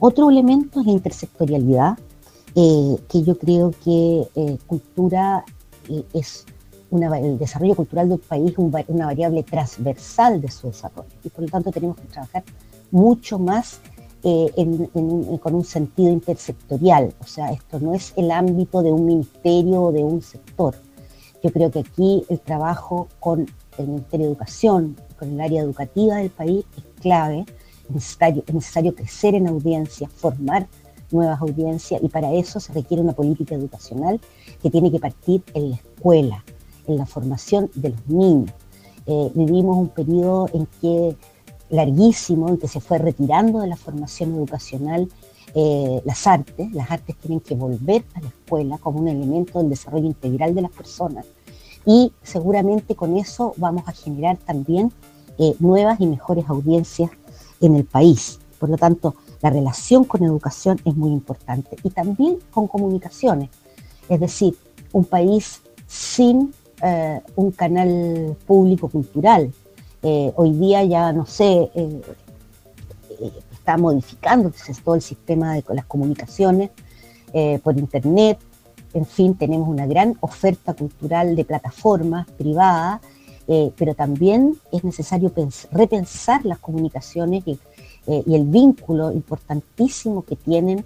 Otro 0.00 0.30
elemento 0.30 0.80
es 0.80 0.86
la 0.86 0.92
intersectorialidad, 0.92 1.98
eh, 2.56 2.96
que 3.08 3.22
yo 3.22 3.38
creo 3.38 3.72
que 3.84 4.26
eh, 4.34 4.58
cultura 4.66 5.44
es 6.12 6.44
una, 6.90 7.16
el 7.18 7.38
desarrollo 7.38 7.74
cultural 7.74 8.08
del 8.08 8.18
país 8.18 8.52
es 8.52 8.58
una 8.88 9.06
variable 9.06 9.42
transversal 9.42 10.40
de 10.40 10.50
su 10.50 10.68
desarrollo 10.68 11.10
y 11.22 11.28
por 11.28 11.44
lo 11.44 11.50
tanto 11.50 11.70
tenemos 11.70 11.96
que 11.96 12.06
trabajar 12.08 12.42
mucho 12.90 13.38
más 13.38 13.80
eh, 14.22 15.38
con 15.40 15.54
un 15.54 15.64
sentido 15.64 16.10
intersectorial. 16.10 17.14
O 17.20 17.26
sea, 17.26 17.52
esto 17.52 17.80
no 17.80 17.94
es 17.94 18.12
el 18.16 18.30
ámbito 18.30 18.82
de 18.82 18.92
un 18.92 19.06
ministerio 19.06 19.82
o 19.82 19.92
de 19.92 20.04
un 20.04 20.22
sector. 20.22 20.74
Yo 21.42 21.50
creo 21.50 21.70
que 21.70 21.80
aquí 21.80 22.24
el 22.28 22.40
trabajo 22.40 23.08
con 23.18 23.46
el 23.78 23.86
Ministerio 23.86 24.26
de 24.26 24.32
Educación, 24.32 24.96
con 25.18 25.32
el 25.32 25.40
área 25.40 25.62
educativa 25.62 26.16
del 26.16 26.30
país, 26.30 26.64
es 26.76 26.84
clave, 27.00 27.46
es 27.88 27.94
necesario, 27.94 28.44
es 28.46 28.54
necesario 28.54 28.94
crecer 28.94 29.34
en 29.34 29.48
audiencia, 29.48 30.08
formar 30.08 30.68
nuevas 31.10 31.40
audiencias 31.40 32.00
y 32.02 32.08
para 32.08 32.32
eso 32.32 32.60
se 32.60 32.72
requiere 32.72 33.02
una 33.02 33.12
política 33.12 33.54
educacional 33.54 34.20
que 34.62 34.70
tiene 34.70 34.90
que 34.90 35.00
partir 35.00 35.42
en 35.54 35.70
la 35.70 35.76
escuela, 35.76 36.44
en 36.86 36.96
la 36.96 37.06
formación 37.06 37.70
de 37.74 37.90
los 37.90 38.06
niños. 38.06 38.52
Eh, 39.06 39.30
vivimos 39.34 39.76
un 39.78 39.88
periodo 39.88 40.48
en 40.52 40.68
que 40.80 41.16
larguísimo, 41.70 42.48
en 42.48 42.58
que 42.58 42.68
se 42.68 42.80
fue 42.80 42.98
retirando 42.98 43.60
de 43.60 43.68
la 43.68 43.76
formación 43.76 44.34
educacional 44.34 45.08
eh, 45.54 46.00
las 46.04 46.26
artes. 46.26 46.72
Las 46.72 46.90
artes 46.90 47.16
tienen 47.16 47.40
que 47.40 47.54
volver 47.54 48.04
a 48.14 48.20
la 48.20 48.28
escuela 48.28 48.78
como 48.78 49.00
un 49.00 49.08
elemento 49.08 49.58
del 49.58 49.70
desarrollo 49.70 50.06
integral 50.06 50.54
de 50.54 50.62
las 50.62 50.70
personas 50.70 51.26
y 51.86 52.12
seguramente 52.22 52.94
con 52.94 53.16
eso 53.16 53.54
vamos 53.56 53.84
a 53.86 53.92
generar 53.92 54.36
también 54.36 54.92
eh, 55.38 55.54
nuevas 55.58 56.00
y 56.00 56.06
mejores 56.06 56.48
audiencias 56.48 57.10
en 57.60 57.74
el 57.74 57.84
país. 57.84 58.38
Por 58.58 58.68
lo 58.68 58.76
tanto, 58.76 59.14
la 59.40 59.50
relación 59.50 60.04
con 60.04 60.22
educación 60.22 60.80
es 60.84 60.94
muy 60.94 61.10
importante 61.10 61.76
y 61.82 61.90
también 61.90 62.38
con 62.50 62.68
comunicaciones. 62.68 63.48
Es 64.08 64.20
decir, 64.20 64.54
un 64.92 65.04
país 65.04 65.62
sin 65.86 66.52
eh, 66.82 67.20
un 67.36 67.50
canal 67.52 68.36
público 68.46 68.88
cultural. 68.88 69.52
Eh, 70.02 70.32
hoy 70.36 70.52
día 70.52 70.84
ya, 70.84 71.12
no 71.12 71.26
sé, 71.26 71.70
eh, 71.74 72.00
está 73.52 73.76
modificándose 73.76 74.74
todo 74.82 74.94
el 74.94 75.02
sistema 75.02 75.54
de 75.54 75.64
las 75.74 75.84
comunicaciones 75.84 76.70
por 77.62 77.78
Internet. 77.78 78.38
En 78.92 79.06
fin, 79.06 79.36
tenemos 79.36 79.68
una 79.68 79.86
gran 79.86 80.16
oferta 80.20 80.74
cultural 80.74 81.36
de 81.36 81.44
plataformas 81.44 82.26
privadas, 82.30 83.00
pero 83.76 83.94
también 83.94 84.56
es 84.72 84.82
necesario 84.82 85.32
repensar 85.70 86.44
las 86.44 86.58
comunicaciones 86.58 87.44
y 87.46 87.58
eh, 88.06 88.22
y 88.26 88.34
el 88.34 88.44
vínculo 88.44 89.12
importantísimo 89.12 90.24
que 90.24 90.34
tienen 90.34 90.84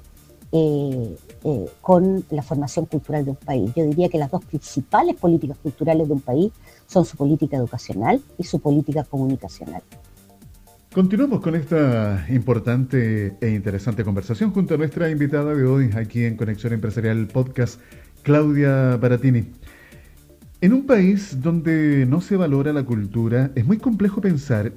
eh, 0.56 1.16
eh, 1.42 1.66
con 1.80 2.24
la 2.30 2.40
formación 2.40 2.86
cultural 2.86 3.24
de 3.24 3.32
un 3.32 3.36
país. 3.36 3.72
Yo 3.74 3.84
diría 3.84 4.08
que 4.08 4.18
las 4.18 4.30
dos 4.30 4.44
principales 4.44 5.16
políticas 5.16 5.58
culturales 5.58 6.06
de 6.06 6.14
un 6.14 6.20
país 6.20 6.52
son 6.86 7.04
su 7.04 7.16
política 7.16 7.56
educacional 7.56 8.22
y 8.38 8.44
su 8.44 8.60
política 8.60 9.02
comunicacional. 9.02 9.82
Continuamos 10.94 11.40
con 11.40 11.56
esta 11.56 12.24
importante 12.28 13.36
e 13.40 13.50
interesante 13.50 14.04
conversación 14.04 14.52
junto 14.52 14.74
a 14.74 14.76
nuestra 14.76 15.10
invitada 15.10 15.52
de 15.56 15.64
hoy 15.64 15.90
aquí 15.96 16.22
en 16.22 16.36
Conexión 16.36 16.72
Empresarial 16.72 17.26
Podcast, 17.26 17.80
Claudia 18.22 18.96
Baratini. 18.96 19.50
En 20.60 20.72
un 20.72 20.86
país 20.86 21.42
donde 21.42 22.06
no 22.06 22.20
se 22.20 22.36
valora 22.36 22.72
la 22.72 22.84
cultura, 22.84 23.50
es 23.56 23.66
muy 23.66 23.78
complejo 23.78 24.20
pensar 24.20 24.72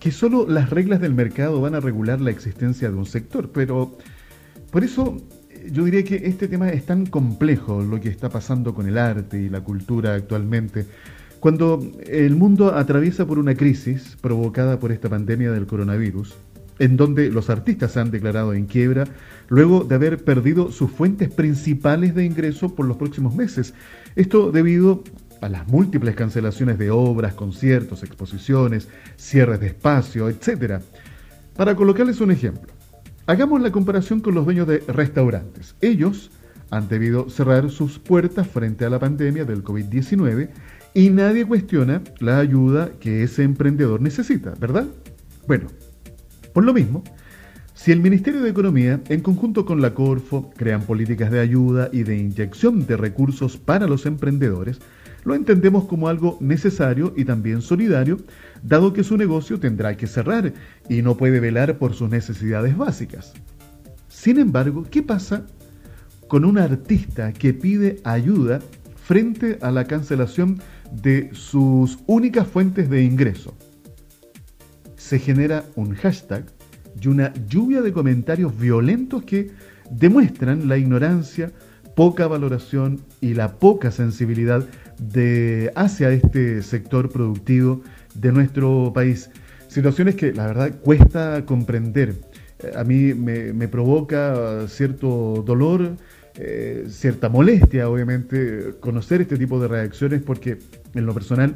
que 0.00 0.10
solo 0.10 0.44
las 0.48 0.70
reglas 0.70 1.00
del 1.00 1.14
mercado 1.14 1.60
van 1.60 1.76
a 1.76 1.80
regular 1.80 2.20
la 2.20 2.32
existencia 2.32 2.90
de 2.90 2.96
un 2.96 3.06
sector, 3.06 3.52
pero 3.52 3.96
por 4.70 4.84
eso 4.84 5.16
eh, 5.50 5.70
yo 5.72 5.84
diría 5.84 6.02
que 6.04 6.16
este 6.24 6.48
tema 6.48 6.70
es 6.70 6.86
tan 6.86 7.06
complejo, 7.06 7.82
lo 7.82 8.00
que 8.00 8.08
está 8.08 8.28
pasando 8.28 8.74
con 8.74 8.88
el 8.88 8.98
arte 8.98 9.40
y 9.40 9.48
la 9.48 9.62
cultura 9.62 10.14
actualmente, 10.14 10.86
cuando 11.40 11.80
el 12.06 12.36
mundo 12.36 12.74
atraviesa 12.74 13.26
por 13.26 13.38
una 13.38 13.54
crisis 13.54 14.16
provocada 14.20 14.78
por 14.78 14.92
esta 14.92 15.08
pandemia 15.08 15.50
del 15.50 15.66
coronavirus, 15.66 16.36
en 16.78 16.96
donde 16.96 17.30
los 17.30 17.50
artistas 17.50 17.92
se 17.92 18.00
han 18.00 18.10
declarado 18.10 18.54
en 18.54 18.66
quiebra 18.66 19.04
luego 19.48 19.84
de 19.84 19.94
haber 19.94 20.24
perdido 20.24 20.72
sus 20.72 20.90
fuentes 20.90 21.30
principales 21.30 22.14
de 22.14 22.24
ingreso 22.24 22.74
por 22.74 22.86
los 22.86 22.96
próximos 22.96 23.34
meses. 23.34 23.74
Esto 24.16 24.50
debido 24.50 25.02
a 25.40 25.48
las 25.48 25.66
múltiples 25.68 26.14
cancelaciones 26.14 26.78
de 26.78 26.90
obras, 26.90 27.34
conciertos, 27.34 28.02
exposiciones, 28.02 28.88
cierres 29.16 29.60
de 29.60 29.68
espacio, 29.68 30.28
etc. 30.28 30.80
Para 31.56 31.74
colocarles 31.74 32.20
un 32.20 32.30
ejemplo, 32.30 32.72
hagamos 33.30 33.60
la 33.62 33.70
comparación 33.70 34.18
con 34.18 34.34
los 34.34 34.44
dueños 34.44 34.66
de 34.66 34.78
restaurantes. 34.88 35.76
Ellos 35.80 36.32
han 36.70 36.88
debido 36.88 37.30
cerrar 37.30 37.70
sus 37.70 38.00
puertas 38.00 38.48
frente 38.48 38.84
a 38.84 38.90
la 38.90 38.98
pandemia 38.98 39.44
del 39.44 39.62
COVID-19 39.62 40.48
y 40.94 41.10
nadie 41.10 41.46
cuestiona 41.46 42.02
la 42.18 42.38
ayuda 42.38 42.90
que 42.98 43.22
ese 43.22 43.44
emprendedor 43.44 44.00
necesita, 44.00 44.54
¿verdad? 44.58 44.86
Bueno, 45.46 45.68
por 46.52 46.64
lo 46.64 46.74
mismo, 46.74 47.04
si 47.72 47.92
el 47.92 48.00
Ministerio 48.00 48.42
de 48.42 48.50
Economía, 48.50 49.00
en 49.08 49.20
conjunto 49.20 49.64
con 49.64 49.80
la 49.80 49.94
Corfo, 49.94 50.50
crean 50.56 50.82
políticas 50.82 51.30
de 51.30 51.38
ayuda 51.38 51.88
y 51.92 52.02
de 52.02 52.16
inyección 52.16 52.84
de 52.84 52.96
recursos 52.96 53.56
para 53.56 53.86
los 53.86 54.06
emprendedores, 54.06 54.80
lo 55.24 55.34
entendemos 55.34 55.84
como 55.84 56.08
algo 56.08 56.38
necesario 56.40 57.12
y 57.16 57.24
también 57.24 57.62
solidario, 57.62 58.18
dado 58.62 58.92
que 58.92 59.04
su 59.04 59.16
negocio 59.16 59.60
tendrá 59.60 59.96
que 59.96 60.06
cerrar 60.06 60.52
y 60.88 61.02
no 61.02 61.16
puede 61.16 61.40
velar 61.40 61.78
por 61.78 61.94
sus 61.94 62.10
necesidades 62.10 62.76
básicas. 62.76 63.32
Sin 64.08 64.38
embargo, 64.38 64.84
¿qué 64.90 65.02
pasa 65.02 65.46
con 66.28 66.44
un 66.44 66.58
artista 66.58 67.32
que 67.32 67.54
pide 67.54 68.00
ayuda 68.04 68.60
frente 69.02 69.58
a 69.62 69.70
la 69.70 69.84
cancelación 69.84 70.60
de 70.92 71.30
sus 71.32 71.98
únicas 72.06 72.46
fuentes 72.46 72.88
de 72.90 73.02
ingreso? 73.02 73.54
Se 74.96 75.18
genera 75.18 75.64
un 75.74 75.94
hashtag 75.94 76.44
y 77.00 77.08
una 77.08 77.32
lluvia 77.48 77.82
de 77.82 77.92
comentarios 77.92 78.58
violentos 78.58 79.22
que 79.24 79.50
demuestran 79.90 80.68
la 80.68 80.76
ignorancia, 80.76 81.50
poca 81.96 82.26
valoración 82.26 83.00
y 83.20 83.34
la 83.34 83.58
poca 83.58 83.90
sensibilidad 83.90 84.66
de, 85.00 85.72
hacia 85.74 86.10
este 86.10 86.62
sector 86.62 87.10
productivo 87.10 87.82
de 88.14 88.32
nuestro 88.32 88.92
país. 88.94 89.30
Situaciones 89.68 90.14
que 90.16 90.32
la 90.32 90.46
verdad 90.46 90.72
cuesta 90.82 91.44
comprender. 91.46 92.14
Eh, 92.58 92.72
a 92.76 92.84
mí 92.84 93.14
me, 93.14 93.68
provoca 93.68 94.66
cierto 94.68 95.42
dolor, 95.46 95.96
eh, 96.34 96.86
cierta 96.88 97.28
molestia, 97.28 97.88
obviamente, 97.88 98.74
conocer 98.80 99.22
este 99.22 99.36
tipo 99.36 99.60
de 99.60 99.68
reacciones 99.68 100.22
porque 100.22 100.58
en 100.94 101.06
lo 101.06 101.14
personal 101.14 101.54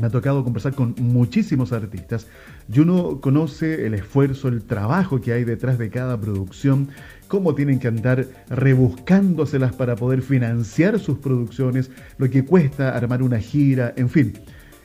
me 0.00 0.06
ha 0.06 0.10
tocado 0.10 0.42
conversar 0.44 0.74
con 0.74 0.94
muchísimos 0.98 1.72
artistas 1.72 2.26
y 2.72 2.80
uno 2.80 3.20
conoce 3.20 3.86
el 3.86 3.94
esfuerzo, 3.94 4.48
el 4.48 4.62
trabajo 4.62 5.20
que 5.20 5.32
hay 5.32 5.44
detrás 5.44 5.78
de 5.78 5.90
cada 5.90 6.20
producción, 6.20 6.88
cómo 7.28 7.54
tienen 7.54 7.78
que 7.78 7.88
andar 7.88 8.26
rebuscándoselas 8.50 9.72
para 9.74 9.96
poder 9.96 10.22
financiar 10.22 10.98
sus 10.98 11.18
producciones, 11.18 11.90
lo 12.18 12.28
que 12.28 12.44
cuesta 12.44 12.96
armar 12.96 13.22
una 13.22 13.38
gira, 13.38 13.92
en 13.96 14.08
fin. 14.08 14.32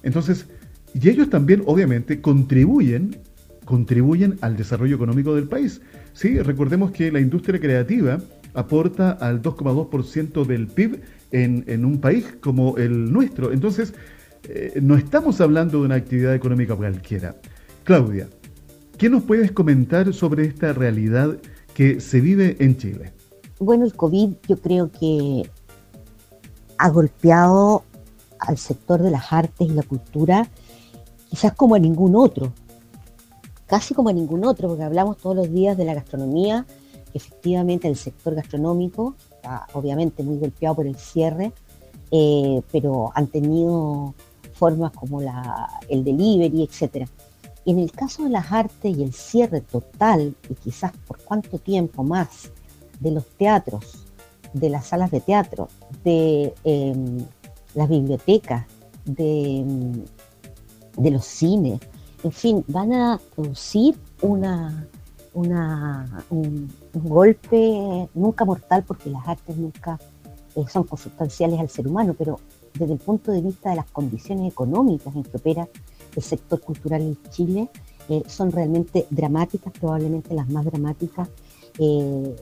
Entonces, 0.03 0.47
y 0.93 1.09
ellos 1.09 1.29
también 1.29 1.63
obviamente 1.65 2.21
contribuyen 2.21 3.17
contribuyen 3.67 4.37
al 4.41 4.55
desarrollo 4.55 4.95
económico 4.95 5.35
del 5.35 5.47
país. 5.47 5.81
Sí, 6.13 6.39
recordemos 6.41 6.91
que 6.91 7.11
la 7.11 7.19
industria 7.19 7.59
creativa 7.59 8.17
aporta 8.53 9.11
al 9.11 9.41
2,2% 9.41 10.45
del 10.45 10.67
PIB 10.67 11.01
en, 11.31 11.85
un 11.85 11.99
país 11.99 12.25
como 12.39 12.77
el 12.77 13.11
nuestro. 13.11 13.51
Entonces, 13.51 13.93
eh, 14.47 14.79
no 14.81 14.95
estamos 14.95 15.41
hablando 15.41 15.79
de 15.79 15.85
una 15.85 15.95
actividad 15.95 16.33
económica 16.33 16.75
cualquiera. 16.75 17.35
Claudia, 17.87 18.27
¿qué 18.97 19.09
nos 19.09 19.23
puedes 19.23 19.53
comentar 19.53 20.13
sobre 20.13 20.43
esta 20.43 20.73
realidad 20.73 21.37
que 21.73 22.01
se 22.01 22.19
vive 22.19 22.57
en 22.59 22.75
Chile? 22.75 23.13
Bueno, 23.61 23.85
el 23.85 23.93
COVID 23.93 24.33
yo 24.45 24.57
creo 24.57 24.91
que 24.91 25.49
ha 26.77 26.89
golpeado 26.89 27.83
al 28.39 28.57
sector 28.57 29.01
de 29.01 29.09
las 29.09 29.31
artes 29.31 29.69
y 29.69 29.71
la 29.71 29.83
cultura 29.83 30.49
quizás 31.29 31.53
como 31.53 31.75
a 31.75 31.79
ningún 31.79 32.17
otro, 32.17 32.51
casi 33.67 33.93
como 33.93 34.09
a 34.09 34.13
ningún 34.13 34.43
otro, 34.43 34.67
porque 34.67 34.83
hablamos 34.83 35.15
todos 35.19 35.37
los 35.37 35.49
días 35.49 35.77
de 35.77 35.85
la 35.85 35.93
gastronomía, 35.93 36.65
que 37.13 37.19
efectivamente 37.19 37.87
el 37.87 37.95
sector 37.95 38.35
gastronómico 38.35 39.15
está 39.31 39.65
obviamente 39.71 40.23
muy 40.23 40.39
golpeado 40.39 40.75
por 40.75 40.87
el 40.87 40.97
cierre, 40.97 41.53
eh, 42.11 42.61
pero 42.69 43.13
han 43.15 43.27
tenido 43.27 44.13
formas 44.51 44.91
como 44.91 45.21
el 45.21 46.03
delivery, 46.03 46.63
En 47.67 47.79
el 47.79 47.91
caso 47.91 48.23
de 48.23 48.29
las 48.29 48.53
artes 48.53 48.97
y 48.97 49.03
el 49.03 49.11
cierre 49.11 49.59
total, 49.59 50.33
y 50.49 50.53
quizás 50.53 50.93
por 51.05 51.17
cuánto 51.19 51.59
tiempo 51.59 52.01
más, 52.01 52.49
de 53.01 53.11
los 53.11 53.25
teatros, 53.37 54.05
de 54.53 54.69
las 54.69 54.87
salas 54.87 55.11
de 55.11 55.19
teatro, 55.19 55.67
de 56.01 56.53
em, 56.63 57.25
las 57.75 57.89
bibliotecas, 57.89 58.65
de, 59.03 59.57
em, 59.57 60.05
de, 60.95 61.11
los 61.11 61.25
cines, 61.25 61.81
en 62.23 62.31
fin, 62.31 62.63
van 62.69 62.93
a 62.93 63.19
producir 63.35 63.97
un, 64.21 64.87
golpe 66.93 68.09
nunca 68.13 68.45
mortal 68.45 68.85
porque 68.87 69.09
las 69.09 69.27
artes 69.27 69.57
nunca 69.57 69.99
eh, 70.55 70.63
son 70.71 70.85
consustanciales 70.85 71.59
al 71.59 71.69
ser 71.69 71.85
humano, 71.85 72.15
pero 72.17 72.39
desde 72.73 72.93
el 72.93 72.99
punto 72.99 73.33
de 73.33 73.41
vista 73.41 73.71
de 73.71 73.75
las 73.75 73.91
condiciones 73.91 74.49
económicas 74.49 75.13
en 75.13 75.23
que 75.23 75.35
opera 75.35 75.67
sector 76.21 76.59
cultural 76.61 77.01
en 77.01 77.17
Chile, 77.29 77.69
eh, 78.09 78.23
son 78.27 78.51
realmente 78.51 79.05
dramáticas, 79.09 79.73
probablemente 79.73 80.33
las 80.33 80.47
más 80.49 80.63
dramáticas 80.65 81.27
eh, 81.77 82.35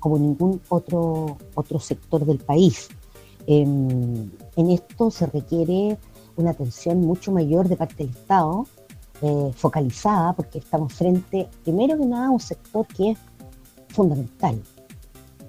como 0.00 0.18
ningún 0.18 0.60
otro, 0.68 1.38
otro 1.54 1.78
sector 1.78 2.26
del 2.26 2.38
país. 2.38 2.88
Em, 3.46 4.30
en 4.56 4.70
esto 4.70 5.10
se 5.10 5.26
requiere 5.26 5.96
una 6.36 6.50
atención 6.50 7.00
mucho 7.00 7.30
mayor 7.30 7.68
de 7.68 7.76
parte 7.76 8.04
del 8.04 8.10
Estado, 8.10 8.66
focalizada, 9.54 10.32
porque 10.32 10.58
estamos 10.58 10.94
frente, 10.94 11.48
primero 11.62 11.96
que 11.96 12.04
nada, 12.06 12.26
a 12.26 12.30
un 12.30 12.40
sector 12.40 12.84
que 12.88 13.12
es 13.12 13.18
fundamental 13.90 14.60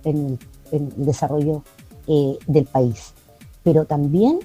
en 0.03 0.37
el, 0.71 0.89
desarrollo 0.95 1.63
del 2.05 2.65
país, 2.65 3.15
pero 3.63 3.85
también 3.85 4.41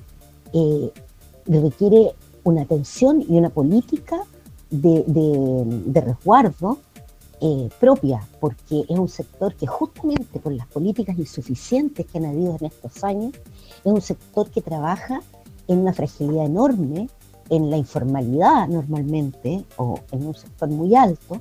requiere 1.44 2.14
una 2.48 2.62
atención 2.62 3.24
y 3.28 3.36
una 3.36 3.50
política 3.50 4.22
de, 4.70 6.00
resguardo 6.04 6.78
eh, 7.40 7.68
propia, 7.78 8.26
porque 8.40 8.84
es 8.88 8.98
un 8.98 9.08
sector 9.08 9.54
que 9.54 9.66
justamente 9.66 10.40
por 10.40 10.52
las 10.52 10.66
políticas 10.66 11.18
insuficientes 11.18 12.06
que 12.06 12.18
han 12.18 12.24
habido 12.24 12.56
en 12.58 12.66
estos 12.66 13.04
años, 13.04 13.32
es 13.84 13.92
un 13.92 14.00
sector 14.00 14.50
que 14.50 14.62
trabaja 14.62 15.20
en 15.68 15.78
una 15.78 15.92
fragilidad 15.92 16.46
enorme, 16.46 17.08
en 17.50 17.70
la 17.70 17.76
informalidad 17.76 18.66
normalmente, 18.68 19.64
o 19.76 20.00
en 20.10 20.26
un 20.26 20.34
sector 20.34 20.68
muy 20.68 20.94
alto, 20.96 21.40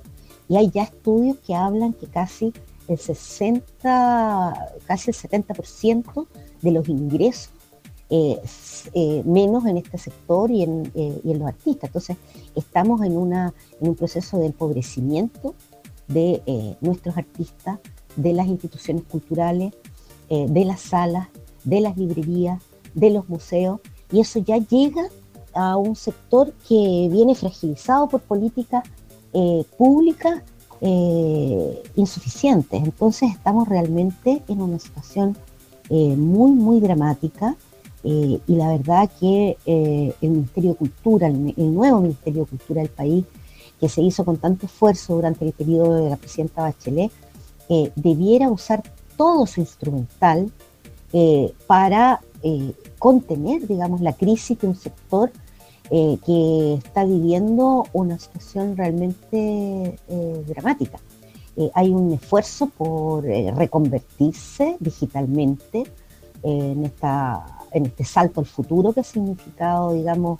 y 0.49 0.57
hay 0.57 0.69
ya 0.69 0.83
estudios 0.83 1.37
que 1.45 1.55
hablan 1.55 1.93
que 1.93 2.07
casi 2.07 2.53
el 2.87 2.97
60, 2.97 4.71
casi 4.85 5.11
el 5.11 5.15
70% 5.15 6.27
de 6.61 6.71
los 6.71 6.87
ingresos 6.87 7.51
eh, 8.09 8.39
eh, 8.93 9.21
menos 9.25 9.65
en 9.65 9.75
este 9.75 9.97
sector 9.97 10.49
y 10.49 10.63
en, 10.63 10.89
eh, 10.95 11.19
y 11.25 11.31
en, 11.31 11.39
los 11.39 11.47
artistas. 11.49 11.89
Entonces, 11.89 12.15
estamos 12.55 13.01
en 13.01 13.17
un 13.17 13.95
proceso 13.95 14.37
de 14.37 14.45
empobrecimiento 14.45 15.55
de 16.07 16.77
nuestros 16.79 17.17
artistas, 17.17 17.79
de 18.15 18.31
las 18.31 18.47
instituciones 18.47 19.03
culturales, 19.03 19.73
de 20.29 20.65
las 20.65 20.79
salas, 20.79 21.27
de 21.65 21.81
las 21.81 21.97
librerías, 21.97 22.61
de 22.93 23.09
los 23.09 23.27
museos, 23.27 23.81
y 24.09 24.21
eso 24.21 24.39
ya 24.39 24.57
llega 24.57 25.09
a 25.53 25.75
un 25.75 25.97
sector 25.97 26.53
que 26.67 27.09
viene 27.11 27.35
fragilizado 27.35 28.07
por 28.07 28.21
políticas 28.21 28.85
públicas 29.77 30.43
insuficientes. 31.95 32.81
Entonces, 32.81 33.31
estamos 33.31 33.67
realmente 33.67 34.41
en 34.47 34.61
una 34.61 34.79
situación 34.79 35.35
muy, 35.89 36.51
muy 36.51 36.79
dramática 36.79 37.57
eh, 38.09 38.39
y 38.47 38.55
la 38.55 38.69
verdad 38.69 39.09
que 39.19 39.57
eh, 39.65 40.13
el 40.21 40.29
Ministerio 40.29 40.71
de 40.71 40.75
Cultura, 40.77 41.27
el, 41.27 41.75
nuevo 41.75 41.99
Ministerio 41.99 42.45
de 42.45 42.51
Cultura 42.51 42.81
del 42.81 42.89
país, 42.89 43.25
que 43.81 43.89
se 43.89 44.01
hizo 44.01 44.23
con 44.23 44.37
tanto 44.37 44.65
esfuerzo 44.65 45.15
durante 45.15 45.43
el 45.43 45.51
periodo 45.51 46.05
de 46.05 46.09
la 46.11 46.15
presidenta 46.15 46.61
Bachelet, 46.61 47.11
eh, 47.67 47.91
debiera 47.97 48.49
usar 48.49 48.81
todo 49.17 49.45
su 49.45 49.59
instrumental 49.59 50.49
para 51.65 52.21
contener, 52.99 53.67
digamos, 53.67 54.01
la 54.01 54.13
crisis 54.13 54.59
de 54.59 54.67
un 54.67 54.75
sector 54.75 55.31
que 55.89 56.75
está 56.75 57.03
viviendo 57.03 57.85
una 57.93 58.19
situación 58.19 58.77
realmente 58.77 59.97
dramática. 60.45 60.99
hay 61.73 61.89
un 61.89 62.13
esfuerzo 62.13 62.67
por 62.67 63.23
reconvertirse 63.23 64.77
digitalmente 64.79 65.85
en 66.43 66.85
esta 66.85 67.56
en 67.71 67.85
este 67.85 68.03
salto 68.03 68.39
al 68.39 68.45
futuro 68.45 68.93
que 68.93 69.01
ha 69.01 69.03
significado, 69.03 69.93
digamos, 69.93 70.39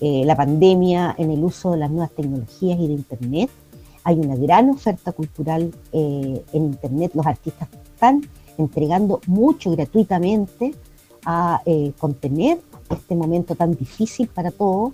eh, 0.00 0.24
la 0.26 0.36
pandemia 0.36 1.14
en 1.16 1.30
el 1.30 1.42
uso 1.42 1.70
de 1.70 1.78
las 1.78 1.90
nuevas 1.90 2.10
tecnologías 2.10 2.78
y 2.78 2.86
de 2.86 2.92
Internet. 2.92 3.50
Hay 4.04 4.20
una 4.20 4.36
gran 4.36 4.68
oferta 4.68 5.12
cultural 5.12 5.72
eh, 5.92 6.44
en 6.52 6.64
Internet. 6.66 7.12
Los 7.14 7.26
artistas 7.26 7.68
están 7.94 8.20
entregando 8.58 9.20
mucho 9.26 9.70
gratuitamente 9.70 10.74
a 11.24 11.62
eh, 11.64 11.92
contener 11.98 12.60
este 12.90 13.16
momento 13.16 13.54
tan 13.54 13.74
difícil 13.74 14.28
para 14.28 14.50
todos 14.50 14.92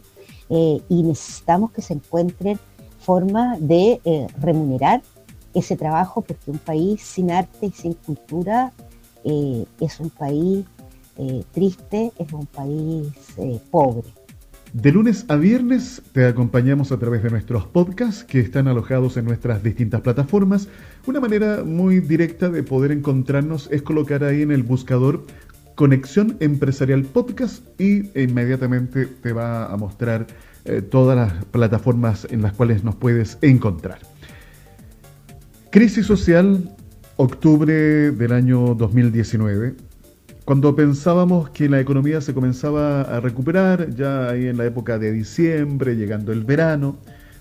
y 0.48 1.02
necesitamos 1.02 1.72
que 1.72 1.80
se 1.80 1.94
encuentren 1.94 2.58
formas 3.00 3.58
de 3.58 4.28
remunerar 4.38 5.00
ese 5.54 5.78
trabajo 5.78 6.20
porque 6.20 6.50
un 6.50 6.58
país 6.58 7.00
sin 7.00 7.30
arte 7.30 7.66
y 7.66 7.70
sin 7.70 7.94
cultura 7.94 8.70
es 9.24 10.00
un 10.00 10.10
país 10.10 10.66
eh, 11.18 11.44
triste, 11.52 12.12
es 12.18 12.32
un 12.32 12.46
país 12.46 13.08
eh, 13.38 13.60
pobre. 13.70 14.08
De 14.72 14.90
lunes 14.90 15.26
a 15.28 15.36
viernes 15.36 16.00
te 16.12 16.24
acompañamos 16.24 16.92
a 16.92 16.98
través 16.98 17.22
de 17.22 17.28
nuestros 17.28 17.66
podcasts 17.66 18.24
que 18.24 18.40
están 18.40 18.68
alojados 18.68 19.18
en 19.18 19.26
nuestras 19.26 19.62
distintas 19.62 20.00
plataformas. 20.00 20.66
Una 21.06 21.20
manera 21.20 21.62
muy 21.62 22.00
directa 22.00 22.48
de 22.48 22.62
poder 22.62 22.90
encontrarnos 22.90 23.68
es 23.70 23.82
colocar 23.82 24.24
ahí 24.24 24.40
en 24.40 24.50
el 24.50 24.62
buscador 24.62 25.26
Conexión 25.74 26.38
Empresarial 26.40 27.04
Podcast 27.04 27.62
y 27.78 28.18
inmediatamente 28.18 29.04
te 29.06 29.34
va 29.34 29.66
a 29.66 29.76
mostrar 29.76 30.26
eh, 30.64 30.80
todas 30.80 31.16
las 31.16 31.44
plataformas 31.46 32.26
en 32.30 32.40
las 32.40 32.54
cuales 32.54 32.82
nos 32.82 32.94
puedes 32.96 33.36
encontrar. 33.42 33.98
Crisis 35.70 36.06
social, 36.06 36.74
octubre 37.16 38.10
del 38.10 38.32
año 38.32 38.74
2019 38.74 39.91
cuando 40.44 40.74
pensábamos 40.74 41.50
que 41.50 41.68
la 41.68 41.80
economía 41.80 42.20
se 42.20 42.34
comenzaba 42.34 43.02
a 43.02 43.20
recuperar, 43.20 43.94
ya 43.94 44.30
ahí 44.30 44.48
en 44.48 44.56
la 44.56 44.64
época 44.64 44.98
de 44.98 45.12
diciembre, 45.12 45.94
llegando 45.94 46.32
el 46.32 46.42
verano, 46.42 46.96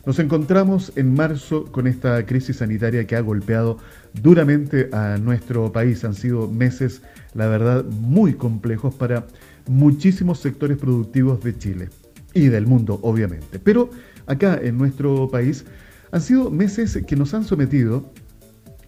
nos 0.06 0.20
encontramos 0.20 0.92
en 0.96 1.14
marzo 1.14 1.66
con 1.72 1.88
esta 1.88 2.24
crisis 2.26 2.58
sanitaria 2.58 3.06
que 3.06 3.16
ha 3.16 3.22
golpeado 3.22 3.78
duramente 4.22 4.90
a 4.94 5.18
nuestro 5.18 5.72
país. 5.72 6.04
Han 6.04 6.14
sido 6.14 6.48
meses, 6.48 7.02
la 7.34 7.48
verdad, 7.48 7.86
muy 7.86 8.34
complejos 8.34 8.94
para 8.94 9.26
muchísimos 9.68 10.40
sectores 10.40 10.78
productivos 10.78 11.44
de 11.44 11.58
Chile 11.58 11.90
y 12.34 12.48
del 12.48 12.68
mundo, 12.68 13.00
obviamente. 13.02 13.60
Pero 13.60 13.90
acá 14.28 14.60
en 14.62 14.78
nuestro 14.78 15.30
país 15.30 15.66
han 16.12 16.22
sido 16.22 16.52
meses 16.52 17.00
que 17.08 17.16
nos 17.16 17.34
han 17.34 17.46
sometido 17.46 18.12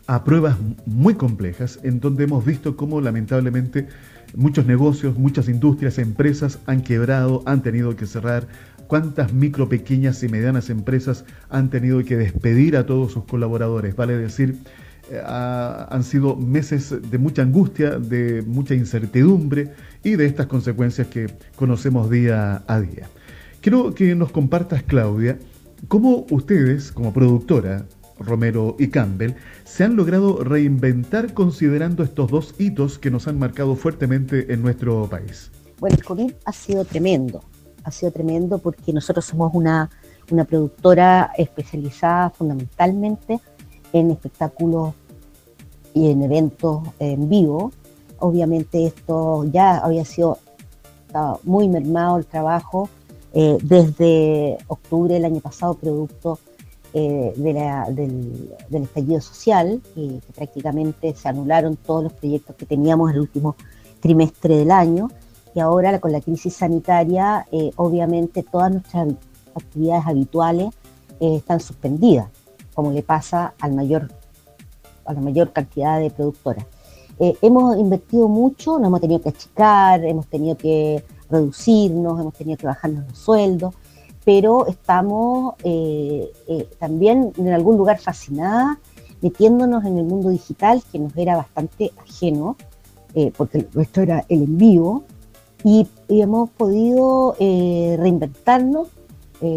a 0.08 0.24
pruebas 0.24 0.58
muy 0.86 1.16
complejas 1.16 1.80
en 1.84 2.00
donde 2.00 2.26
hemos 2.26 2.46
visto 2.46 2.76
cómo 2.76 3.02
lamentablemente 3.02 3.88
muchos 4.36 4.66
negocios, 4.66 5.18
muchas 5.18 5.48
industrias, 5.48 5.98
empresas 5.98 6.60
han 6.66 6.82
quebrado, 6.82 7.44
han 7.46 7.62
tenido 7.62 7.96
que 7.96 8.06
cerrar, 8.06 8.48
cuántas 8.88 9.34
micro, 9.34 9.70
pequeñas 9.70 10.22
y 10.24 10.30
medianas 10.30 10.70
empresas 10.70 11.26
han 11.50 11.70
tenido 11.70 12.04
que 12.04 12.18
despedir 12.18 12.76
a 12.78 12.86
todos 12.86 13.14
sus 13.14 13.24
colaboradores. 13.26 13.96
Vale 13.96 14.18
decir, 14.18 14.58
eh, 15.10 15.22
han 15.26 16.04
sido 16.04 16.36
meses 16.36 16.94
de 17.10 17.18
mucha 17.18 17.42
angustia, 17.42 17.98
de 17.98 18.42
mucha 18.46 18.76
incertidumbre 18.76 19.72
y 20.04 20.16
de 20.16 20.26
estas 20.26 20.48
consecuencias 20.48 21.08
que 21.08 21.34
conocemos 21.56 22.10
día 22.10 22.64
a 22.68 22.80
día. 22.80 23.08
Quiero 23.62 23.94
que 23.94 24.16
nos 24.16 24.32
compartas, 24.32 24.84
Claudia, 24.84 25.38
cómo 25.88 26.26
ustedes, 26.30 26.92
como 26.92 27.14
productora, 27.14 27.86
Romero 28.20 28.76
y 28.80 28.90
Campbell, 28.90 29.34
se 29.64 29.84
han 29.84 29.96
logrado 29.96 30.44
reinventar 30.44 31.34
considerando 31.34 32.04
estos 32.04 32.30
dos 32.30 32.56
hitos 32.60 33.00
que 33.00 33.12
nos 33.12 33.28
han 33.28 33.40
marcado 33.40 33.76
fuertemente 33.76 34.54
en 34.54 34.62
nuestro 34.62 35.10
país. 35.10 35.52
Bueno, 35.80 35.96
el 35.98 36.04
COVID 36.04 36.34
ha 36.46 36.54
sido 36.54 36.86
tremendo, 36.86 37.44
ha 37.84 37.92
sido 37.92 38.12
tremendo 38.12 38.58
porque 38.60 38.94
nosotros 38.94 39.26
somos 39.26 39.52
una, 39.54 39.90
una 40.32 40.46
productora 40.46 41.32
especializada 41.38 42.30
fundamentalmente 42.30 43.40
en 43.92 44.12
espectáculos 44.12 44.94
y 45.94 46.10
en 46.10 46.22
eventos 46.24 46.82
en 47.00 47.30
vivo. 47.30 47.72
Obviamente 48.20 48.86
esto 48.86 49.46
ya 49.46 49.78
había 49.78 50.06
sido 50.06 50.40
muy 51.44 51.70
mermado 51.70 52.18
el 52.18 52.26
trabajo 52.26 52.90
eh, 53.34 53.58
desde 53.62 54.58
octubre 54.68 55.14
del 55.14 55.26
año 55.26 55.40
pasado, 55.40 55.76
producto 55.76 56.40
eh, 56.96 57.34
del, 57.36 58.84
estallido 58.84 59.20
social, 59.20 59.82
que 59.96 60.22
prácticamente 60.36 61.16
se 61.16 61.28
anularon 61.28 61.76
todos 61.76 62.04
los 62.04 62.14
proyectos 62.14 62.56
que 62.56 62.68
teníamos 62.68 63.10
en 63.10 63.16
el 63.16 63.22
último 63.22 63.56
trimestre 64.00 64.58
del 64.58 64.70
año, 64.70 65.10
y 65.56 65.60
ahora 65.60 66.00
con 66.00 66.12
la 66.12 66.22
crisis 66.22 66.56
sanitaria, 66.56 67.48
eh, 67.52 67.72
obviamente 67.78 68.44
todas 68.44 68.72
nuestras 68.72 69.08
actividades 69.56 70.06
habituales 70.06 70.68
eh, 71.20 71.38
están 71.38 71.60
suspendidas, 71.60 72.30
como 72.76 72.92
le 72.92 73.02
pasa 73.02 73.56
a 73.60 73.68
la 73.68 73.74
mayor 73.74 75.52
cantidad 75.52 76.00
de 76.00 76.12
productoras. 76.12 76.66
hemos 77.18 77.76
invertido 77.78 78.28
mucho, 78.28 78.78
nos 78.78 78.88
hemos 78.88 79.02
tenido 79.02 79.20
que 79.20 79.30
achicar, 79.30 80.06
hemos 80.06 80.28
tenido 80.28 80.58
que 80.58 81.04
reducirnos, 81.28 82.20
hemos 82.20 82.34
tenido 82.36 82.58
que 82.58 82.68
bajarnos 82.68 83.08
los 83.08 83.18
sueldos, 83.18 83.74
pero 84.26 84.68
estamos 84.68 85.56
eh, 85.64 86.32
eh, 86.48 86.68
también 86.80 87.34
en 87.38 87.50
algún 87.50 87.78
lugar 87.78 88.00
fascinada, 88.00 88.80
metiéndonos 89.22 89.86
en 89.86 89.98
el 89.98 90.06
mundo 90.06 90.30
digital, 90.30 90.82
que 90.92 91.00
nos 91.00 91.16
era 91.18 91.36
bastante 91.36 91.92
ajeno, 91.98 92.56
eh, 93.16 93.32
porque 93.36 93.68
esto 93.80 94.02
era 94.02 94.26
el 94.30 94.44
en 94.44 94.58
vivo, 94.58 95.04
y, 95.64 95.88
hemos 96.10 96.50
podido 96.52 97.36
reinventarnos 97.40 98.90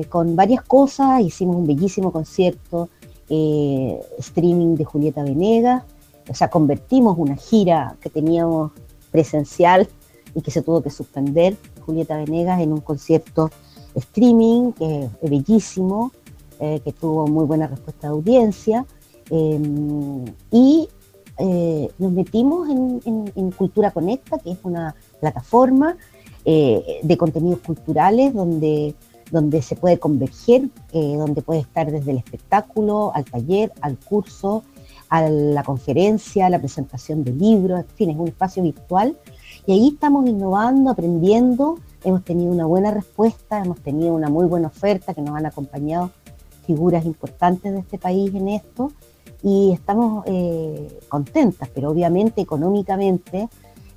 con 0.09 0.37
varias 0.37 0.63
cosas, 0.63 1.21
hicimos 1.21 1.57
un 1.57 1.67
bellísimo 1.67 2.13
concierto, 2.13 2.89
streaming 3.29 4.77
de 4.77 4.85
Julieta 4.85 5.23
Venegas, 5.23 5.83
o 6.29 6.35
sea, 6.35 6.49
convertimos 6.49 7.19
una 7.19 7.37
gira 7.37 7.97
que 8.01 8.09
teníamos 8.09 8.73
presencial 9.11 9.89
y 10.35 10.41
que 10.41 10.51
se 10.51 10.63
tuvo 10.63 10.83
que 10.83 10.91
suspender, 10.91 11.57
Julieta 11.85 12.17
Venegas, 12.17 12.61
en 12.61 12.73
un 12.73 12.81
concierto 12.81 13.51
streaming, 13.97 14.73
que 14.73 15.09
es 15.21 15.31
bellísimo, 15.31 16.13
eh, 16.61 16.81
que 16.85 16.93
tuvo 16.93 17.27
muy 17.27 17.45
buena 17.45 17.67
respuesta 17.67 18.09
de 18.09 18.13
audiencia. 18.13 18.87
Em, 19.31 20.25
y 20.51 20.89
eh, 21.39 21.91
nos 21.99 22.13
metimos 22.13 22.69
en, 22.69 23.51
Cultura 23.53 23.91
Conecta, 23.91 24.39
que 24.39 24.53
es 24.53 24.59
una 24.63 24.95
plataforma 25.21 25.97
eh, 26.45 27.01
de 27.03 27.17
contenidos 27.17 27.61
culturales 27.61 28.33
donde, 28.33 28.95
donde 29.31 29.61
se 29.63 29.77
puede 29.77 29.99
converger, 29.99 30.69
donde 30.93 31.43
puede 31.43 31.61
estar 31.61 31.91
desde 31.91 32.13
el 32.13 32.19
espectáculo, 32.19 33.13
al 33.15 33.25
taller, 33.25 33.73
al 33.81 33.99
curso, 33.99 34.63
a 35.09 35.29
la 35.29 35.63
conferencia, 35.63 36.47
a 36.47 36.51
la 36.51 36.59
presentación 36.59 37.25
de 37.25 37.33
libros, 37.33 37.81
en 37.81 37.87
fin, 37.97 38.11
es 38.11 38.17
un 38.17 38.29
espacio 38.29 38.63
virtual. 38.63 39.17
Y 39.67 39.73
ahí 39.73 39.89
estamos 39.89 40.29
innovando, 40.29 40.91
aprendiendo, 40.91 41.79
hemos 42.05 42.25
tenido 42.25 42.53
una 42.53 42.67
buena 42.67 42.91
respuesta, 42.91 43.63
hemos 43.63 43.81
tenido 43.81 44.15
una 44.15 44.29
muy 44.29 44.47
buena 44.47 44.69
oferta 44.69 45.15
que 45.15 45.23
nos 45.23 45.37
han 45.37 45.47
acompañado 45.47 46.11
figuras 46.67 47.05
importantes 47.05 47.73
de 47.73 47.79
este 47.79 47.99
país 47.99 48.35
en 48.35 48.49
esto 48.49 48.93
y 49.43 49.73
estamos 49.73 50.25
eh, 50.27 50.99
contentas, 51.09 51.69
pero 51.75 51.91
obviamente 51.91 52.41
económicamente 52.41 53.49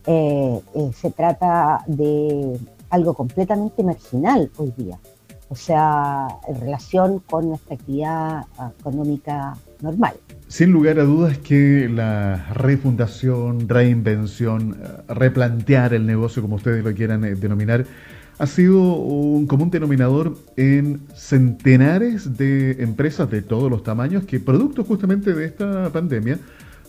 eh, 0.06 0.62
eh, 0.76 0.92
se 0.94 1.12
trata 1.12 1.84
de 1.88 2.60
algo 2.90 3.14
completamente 3.14 3.84
marginal 3.84 4.52
hoy 4.58 4.74
día, 4.78 5.00
o 5.50 5.56
sea, 5.56 6.28
en 6.48 6.62
relación 6.62 7.20
con 7.20 7.50
nuestra 7.50 7.76
actividad 7.76 8.46
económica 8.80 9.58
normal. 9.82 10.14
Sin 10.48 10.72
lugar 10.72 11.00
a 11.00 11.04
dudas 11.04 11.38
que 11.40 11.90
la 11.90 12.48
refundación, 12.54 13.68
reinvención, 13.68 14.78
replantear 15.08 15.94
el 15.94 16.06
negocio, 16.06 16.42
como 16.42 16.56
ustedes 16.56 16.84
lo 16.84 16.94
quieran 16.94 17.22
denominar, 17.40 17.86
ha 18.38 18.48
sido 18.48 18.82
un 18.82 19.48
común 19.48 19.70
denominador 19.70 20.38
en 20.56 21.02
centenares 21.16 22.38
de 22.38 22.82
empresas 22.84 23.30
de 23.30 23.42
todos 23.42 23.70
los 23.70 23.84
tamaños 23.84 24.24
que, 24.24 24.40
producto 24.40 24.84
justamente 24.84 25.34
de 25.34 25.46
esta 25.46 25.90
pandemia, 25.92 26.40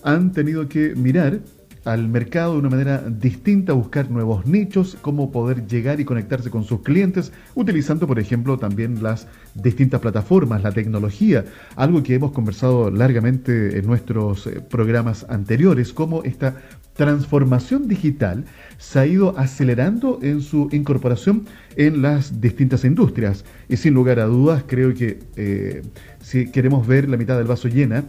han 0.03 0.33
tenido 0.33 0.69
que 0.69 0.95
mirar 0.95 1.41
al 1.85 2.09
mercado 2.09 2.53
de 2.53 2.59
una 2.59 2.71
manera 2.71 2.99
distinta, 3.09 3.73
buscar 3.73 4.11
nuevos 4.11 4.47
nichos, 4.47 4.97
cómo 5.01 5.31
poder 5.31 5.67
llegar 5.67 6.01
y 6.01 6.05
conectarse 6.05 6.51
con 6.51 6.65
sus 6.65 6.83
clientes, 6.83 7.33
utilizando, 7.55 8.07
por 8.07 8.19
ejemplo, 8.19 8.59
también 8.59 9.03
las 9.03 9.27
distintas 9.55 10.01
plataformas, 10.01 10.63
la 10.63 10.73
tecnología, 10.73 11.45
algo 11.77 12.03
que 12.03 12.15
hemos 12.15 12.33
conversado 12.33 12.91
largamente 12.91 13.79
en 13.79 13.87
nuestros 13.87 14.47
eh, 14.47 14.61
programas 14.61 15.27
anteriores, 15.29 15.93
cómo 15.93 16.23
esta 16.23 16.57
transformación 16.95 17.89
digital 17.89 18.45
se 18.77 18.99
ha 18.99 19.07
ido 19.07 19.39
acelerando 19.39 20.19
en 20.23 20.43
su 20.43 20.69
incorporación 20.73 21.47
en 21.77 22.03
las 22.03 22.43
distintas 22.43 22.85
industrias. 22.85 23.45
Y 23.69 23.77
sin 23.79 23.95
lugar 23.95 24.21
a 24.21 24.27
dudas, 24.27 24.65
creo 24.67 24.93
que 24.93 25.19
eh, 25.37 25.83
si 26.21 26.51
queremos 26.51 26.87
ver 26.87 27.09
la 27.09 27.17
mitad 27.17 27.39
del 27.39 27.47
vaso 27.47 27.69
llena, 27.69 28.05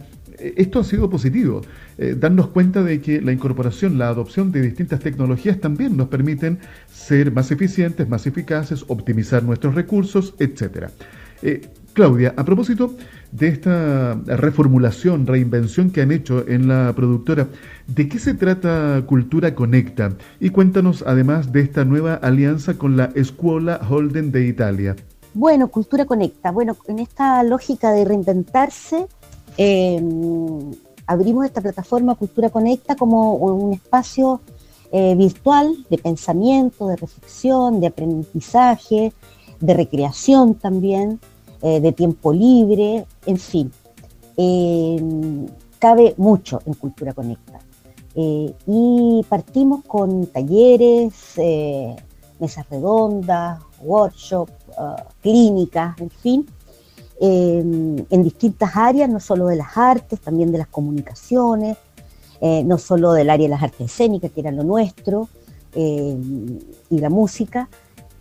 esto 0.56 0.80
ha 0.80 0.84
sido 0.84 1.08
positivo. 1.08 1.62
Eh, 1.98 2.16
darnos 2.18 2.48
cuenta 2.48 2.82
de 2.82 3.00
que 3.00 3.20
la 3.20 3.32
incorporación, 3.32 3.98
la 3.98 4.08
adopción 4.08 4.52
de 4.52 4.62
distintas 4.62 5.00
tecnologías 5.00 5.60
también 5.60 5.96
nos 5.96 6.08
permiten 6.08 6.58
ser 6.92 7.32
más 7.32 7.50
eficientes, 7.50 8.08
más 8.08 8.26
eficaces, 8.26 8.84
optimizar 8.88 9.42
nuestros 9.42 9.74
recursos, 9.74 10.34
etc. 10.38 10.90
Claudia, 11.92 12.32
a 12.38 12.44
propósito 12.44 12.94
de 13.32 13.48
esta 13.48 14.14
reformulación, 14.24 15.26
reinvención 15.26 15.90
que 15.90 16.00
han 16.00 16.10
hecho 16.10 16.46
en 16.48 16.68
la 16.68 16.92
productora, 16.96 17.48
¿de 17.86 18.08
qué 18.08 18.18
se 18.18 18.34
trata 18.34 19.02
Cultura 19.06 19.54
Conecta? 19.54 20.12
Y 20.40 20.50
cuéntanos 20.50 21.04
además 21.06 21.52
de 21.52 21.60
esta 21.60 21.84
nueva 21.84 22.14
alianza 22.14 22.74
con 22.74 22.96
la 22.96 23.10
Escuela 23.14 23.80
Holden 23.88 24.32
de 24.32 24.46
Italia. 24.46 24.96
Bueno, 25.34 25.68
Cultura 25.68 26.06
Conecta. 26.06 26.50
Bueno, 26.50 26.76
en 26.88 26.98
esta 26.98 27.42
lógica 27.42 27.92
de 27.92 28.04
reinventarse, 28.04 29.06
em, 29.56 30.70
abrimos 31.06 31.44
esta 31.44 31.60
plataforma 31.60 32.14
Cultura 32.14 32.50
Conecta 32.50 32.96
como 32.96 33.34
un 33.34 33.72
espacio 33.72 34.40
eh, 34.90 35.14
virtual 35.14 35.74
de 35.88 35.98
pensamiento, 35.98 36.86
de 36.86 36.96
reflexión, 36.96 37.80
de 37.80 37.86
aprendizaje, 37.88 39.12
de 39.60 39.74
recreación 39.74 40.54
también 40.54 41.20
eh, 41.62 41.80
de 41.80 41.92
tiempo 41.92 42.32
libre, 42.32 43.06
en 43.24 43.38
fin. 43.38 43.70
Eh, 44.36 45.00
cabe 45.78 46.14
mucho 46.16 46.60
en 46.66 46.74
Cultura 46.74 47.12
Conecta. 47.12 47.60
Eh, 48.16 48.52
y 48.66 49.24
partimos 49.28 49.84
con 49.84 50.26
talleres, 50.26 51.14
mesas 52.40 52.68
redondas, 52.68 53.62
workshops, 53.80 54.52
clínicas, 55.20 55.98
en 56.00 56.10
fin, 56.10 56.46
en 57.24 58.22
distintas 58.24 58.74
áreas, 58.74 59.08
no 59.08 59.20
solo 59.20 59.46
de 59.46 59.56
las 59.56 59.76
artes, 59.76 60.20
también 60.20 60.50
de 60.50 60.58
las 60.58 60.66
comunicaciones, 60.66 61.76
no 62.40 62.78
solo 62.78 63.12
del 63.12 63.30
área 63.30 63.44
de 63.44 63.50
las 63.50 63.62
artes 63.62 63.92
escénicas, 63.92 64.32
que 64.32 64.40
era 64.40 64.50
lo 64.50 64.64
nuestro, 64.64 65.28
y 65.74 66.98
la 66.98 67.10
música, 67.10 67.68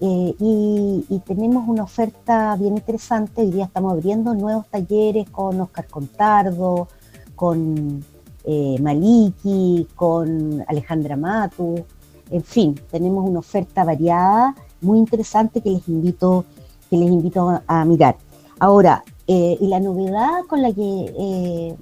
eh, 0.04 0.36
y, 0.40 1.22
tenemos 1.28 1.70
una 1.70 1.84
oferta 1.84 2.56
bien 2.56 2.76
interesante. 2.76 3.42
Hoy 3.42 3.52
día 3.52 3.66
estamos 3.66 3.94
abriendo 3.94 4.34
nuevos 4.34 4.68
talleres 4.68 5.30
con 5.30 5.62
Oscar 5.62 5.86
Contardo, 5.88 6.88
con 7.36 8.04
eh, 8.44 8.78
Maliki, 8.82 9.88
con 9.94 10.66
Alejandra 10.68 11.16
Matu. 11.16 11.86
En 12.32 12.44
fin, 12.44 12.82
tenemos 12.90 13.30
una 13.30 13.40
oferta 13.40 13.84
variada, 13.84 14.56
muy 14.82 14.98
interesante 14.98 15.62
que 15.62 15.70
les 15.70 15.88
invito, 15.88 16.46
que 16.90 16.98
les 16.98 17.12
invito 17.12 17.62
a, 17.68 17.86
mirar. 17.86 18.16
Ahora, 18.62 19.04
eh, 19.26 19.58
y 19.60 19.68
la 19.68 19.80
novedad 19.80 20.44
con 20.48 20.62
la 20.62 20.72
que 20.72 21.76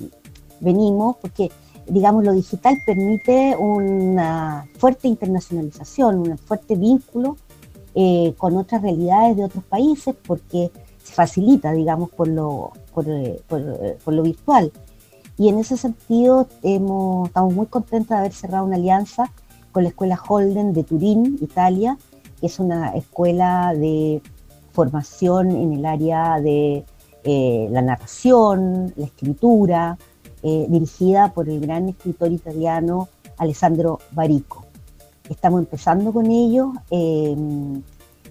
venimos, 0.61 1.17
porque 1.17 1.51
digamos 1.89 2.23
lo 2.23 2.31
digital 2.31 2.77
permite 2.85 3.55
una 3.57 4.65
fuerte 4.77 5.07
internacionalización, 5.07 6.19
un 6.19 6.37
fuerte 6.37 6.75
vínculo 6.75 7.35
eh, 7.95 8.33
con 8.37 8.55
otras 8.55 8.81
realidades 8.81 9.35
de 9.35 9.43
otros 9.43 9.63
países 9.65 10.15
porque 10.25 10.71
se 11.03 11.13
facilita, 11.13 11.71
digamos, 11.71 12.09
por 12.11 12.27
lo, 12.27 12.71
eh, 13.05 13.41
eh, 13.49 14.21
virtual. 14.21 14.71
Y 15.37 15.49
en 15.49 15.57
ese 15.57 15.77
sentido 15.77 16.47
estamos 16.61 17.53
muy 17.53 17.65
contentos 17.65 18.09
de 18.09 18.15
haber 18.15 18.33
cerrado 18.33 18.65
una 18.65 18.75
alianza 18.75 19.31
con 19.71 19.83
la 19.83 19.89
Escuela 19.89 20.17
Holden 20.27 20.73
de 20.73 20.83
Turín, 20.83 21.37
Italia, 21.41 21.97
que 22.39 22.47
es 22.47 22.59
una 22.59 22.89
escuela 22.89 23.73
de 23.73 24.21
formación 24.71 25.51
en 25.51 25.73
el 25.73 25.85
área 25.85 26.39
de 26.39 26.85
la 27.23 27.81
narración, 27.81 28.93
la 28.95 29.05
escritura, 29.05 29.97
dirigida 30.41 31.31
por 31.33 31.49
el 31.49 31.59
gran 31.59 31.89
escritor 31.89 32.31
italiano 32.31 33.09
Alessandro 33.37 33.99
Barico. 34.11 34.65
Estamos 35.29 35.59
empezando 35.59 36.11
con 36.11 36.29
ellos. 36.29 36.69
Em, 36.89 37.81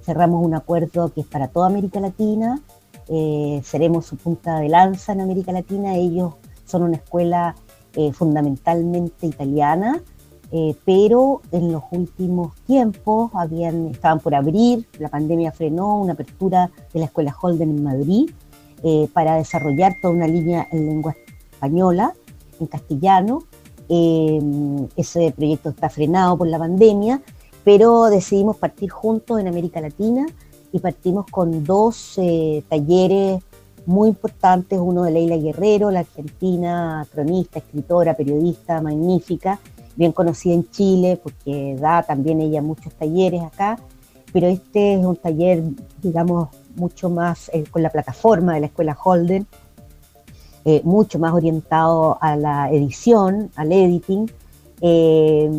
cerramos 0.03 0.45
un 0.45 0.55
acuerdo 0.55 1.13
que 1.13 1.23
es 1.23 1.27
para 1.27 1.49
toda 1.49 1.67
América 1.67 2.01
Latina. 2.01 2.61
Eh, 3.09 3.61
seremos 3.65 4.07
su 4.07 4.17
punta 4.17 4.59
de 4.59 4.69
lanza 4.69 5.13
en 5.13 5.23
América 5.23 5.53
Latina. 5.53 5.95
Ellos 5.95 6.35
son 6.67 6.83
una 6.83 6.97
escuela 6.97 7.55
eh, 7.95 8.13
fundamentalmente 8.13 9.27
italiana, 9.27 10.03
eh, 10.53 10.75
pero 10.85 11.43
en 11.53 11.73
los 11.73 11.83
últimos 11.91 12.55
tiempos 12.67 13.31
habían, 13.35 13.89
estaban 13.89 14.21
por 14.21 14.35
abrir, 14.35 14.87
la 14.99 15.09
pandemia 15.09 15.53
frenó 15.53 15.97
una 15.97 16.15
apertura 16.15 16.71
de 16.93 17.01
la 17.01 17.07
escuela 17.07 17.35
Holden 17.41 17.71
en 17.71 17.83
Madrid 17.83 18.31
para 19.13 19.35
desarrollar 19.35 19.97
toda 20.01 20.15
una 20.15 20.29
línea 20.29 20.69
en 20.71 20.87
lengua 20.87 21.17
española, 21.51 22.15
en 22.61 22.67
castellano, 22.69 23.43
eh, 23.89 24.41
ese 24.97 25.33
proyecto 25.35 25.71
está 25.71 25.89
frenado 25.89 26.37
por 26.37 26.47
la 26.47 26.59
pandemia, 26.59 27.23
pero 27.65 28.05
decidimos 28.11 28.57
partir 28.57 28.91
juntos 28.91 29.41
en 29.41 29.49
América 29.49 29.81
Latina 29.81 30.27
y 30.73 30.79
partimos 30.79 31.27
con 31.31 31.65
dos 31.65 32.15
eh, 32.19 32.63
talleres 32.69 33.43
muy 33.87 34.09
importantes, 34.11 34.79
uno 34.79 35.05
de 35.05 35.13
Leila 35.13 35.39
Guerrero, 35.39 35.91
la 35.91 36.01
argentina, 36.01 37.07
cronista, 37.11 37.61
escritora, 37.61 38.15
periodista, 38.15 38.83
magnífica, 38.83 39.59
bien 39.99 40.13
conocida 40.13 40.55
en 40.55 40.71
Chile 40.71 41.21
porque 41.21 41.77
da 41.79 42.05
también 42.05 42.41
ella 42.41 42.63
muchos 42.63 42.95
talleres 42.95 43.43
acá, 43.43 43.79
pero 44.33 44.47
este 44.47 44.95
es 44.95 45.05
un 45.05 45.17
taller, 45.17 45.63
digamos, 46.01 46.51
mucho 46.77 47.11
más 47.11 47.51
eh, 47.53 47.65
con 47.69 47.83
la 47.83 47.91
plataforma 47.91 48.55
de 48.55 48.61
la 48.61 48.67
Escuela 48.67 48.97
Holden, 49.03 49.47
eh, 50.65 50.83
mucho 50.85 51.19
más 51.19 51.33
orientado 51.33 52.19
a 52.21 52.37
la 52.37 52.71
edición, 52.71 53.51
al 53.57 53.73
editing, 53.73 54.31
eh, 54.81 55.51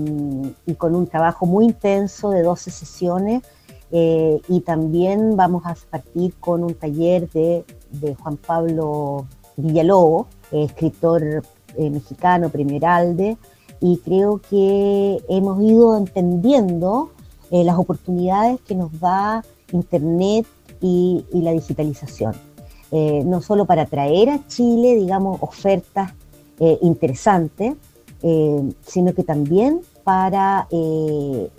y 0.66 0.74
con 0.76 0.96
un 0.96 1.08
trabajo 1.08 1.46
muy 1.46 1.66
intenso 1.66 2.30
de 2.30 2.44
12 2.44 2.72
sesiones. 2.72 3.44
Eh, 3.92 4.40
y 4.48 4.62
también 4.62 5.36
vamos 5.36 5.66
a 5.66 5.76
partir 5.90 6.36
con 6.40 6.64
un 6.64 6.76
taller 6.76 7.28
de, 7.32 7.66
Juan 8.22 8.38
Pablo 8.38 9.26
Villalobos, 9.58 10.28
escritor 10.52 11.44
mexicano, 11.76 12.50
premio 12.50 12.78
y 13.82 13.98
creo 13.98 14.42
que 14.50 15.24
hemos 15.30 15.62
ido 15.62 15.98
entendiendo 15.98 17.12
las 17.52 17.78
oportunidades 17.78 18.60
que 18.62 18.76
nos 18.76 19.00
da 19.00 19.44
Internet 19.72 20.46
y, 20.82 21.26
la 21.32 21.52
digitalización. 21.52 22.34
Eh, 22.92 23.24
no 23.26 23.42
solo 23.42 23.66
para 23.66 23.86
traer 23.86 24.30
a 24.30 24.48
Chile, 24.48 24.96
digamos, 24.96 25.38
ofertas 25.42 26.14
eh, 26.60 26.78
interesantes, 26.82 27.76
sino 28.86 29.14
que 29.14 29.24
también 29.24 29.80
para 30.04 30.68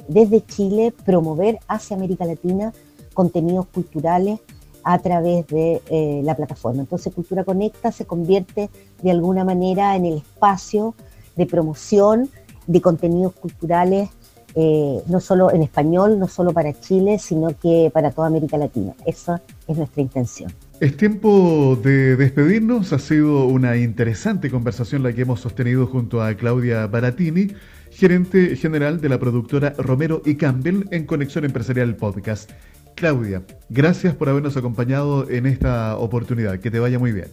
desde 0.09 0.45
Chile 0.45 0.93
promover 1.07 1.59
hacia 1.69 1.97
América 1.97 2.27
Latina 2.27 2.75
contenidos 3.15 3.65
culturales 3.69 4.41
a 4.85 4.99
través 4.99 5.47
de 5.47 5.81
la 6.23 6.37
plataforma. 6.37 6.83
Entonces 6.83 7.15
Cultura 7.15 7.45
Conecta 7.45 7.93
se 7.93 8.05
convierte 8.05 8.69
de 9.03 9.11
alguna 9.11 9.43
manera 9.43 9.97
en 9.97 10.05
el 10.05 10.19
espacio 10.19 10.95
de 11.37 11.47
promoción 11.47 12.29
de 12.67 12.81
contenidos 12.81 13.33
culturales 13.35 14.11
eh, 14.57 15.01
no 15.07 15.21
solo 15.21 15.53
en 15.53 15.63
español, 15.63 16.19
no 16.19 16.27
solo 16.27 16.53
para 16.53 16.79
Chile, 16.79 17.19
sino 17.19 17.57
que 17.57 17.91
para 17.93 18.11
toda 18.11 18.27
América 18.27 18.59
Latina. 18.59 18.95
Esa 19.07 19.41
es 19.69 19.77
nuestra 19.77 20.03
intención. 20.03 20.53
Es 20.81 20.97
tiempo 20.97 21.79
de 21.83 22.17
despedirnos. 22.17 22.93
Ha 22.93 22.99
sido 22.99 23.45
una 23.45 23.77
interesante 23.77 24.51
conversación 24.51 25.03
la 25.03 25.13
que 25.13 25.23
hemos 25.23 25.41
sostenido 25.41 25.87
junto 25.87 26.23
a 26.23 26.35
Claudia 26.35 26.87
Baratini, 26.87 27.49
gerente 27.91 28.57
general 28.57 29.01
de 29.01 29.09
la 29.09 29.19
productora 29.19 29.75
Romero 29.79 30.21
y 30.25 30.35
Campbell 30.35 30.89
en 30.91 31.07
Conexión 31.07 31.45
Empresarial 31.45 31.95
Podcast. 31.95 32.51
Claudia, 32.97 33.43
gracias 33.69 34.15
por 34.17 34.29
habernos 34.29 34.57
acompañado 34.57 35.31
en 35.31 35.47
esta 35.47 35.97
oportunidad. 35.97 36.59
Que 36.59 36.73
te 36.73 36.81
vaya 36.81 36.99
muy 36.99 37.13
bien. 37.13 37.29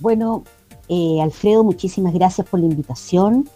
Bueno, 0.00 0.42
eh, 0.88 1.20
Alfredo, 1.22 1.64
muchísimas 1.64 2.12
gracias 2.12 2.46
por 2.46 2.60
la 2.60 2.66
invitación 2.66 3.48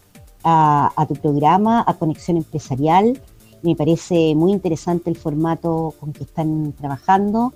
a, 0.48 1.06
tu 1.08 1.14
programa, 1.14 1.84
a 1.86 1.94
Conexión 1.94 2.36
Empresarial. 2.36 3.20
Me 3.62 3.74
parece 3.74 4.34
muy 4.36 4.52
interesante 4.52 5.10
el 5.10 5.16
formato 5.16 5.94
con 5.98 6.12
que 6.12 6.22
están 6.22 6.72
trabajando. 6.72 7.52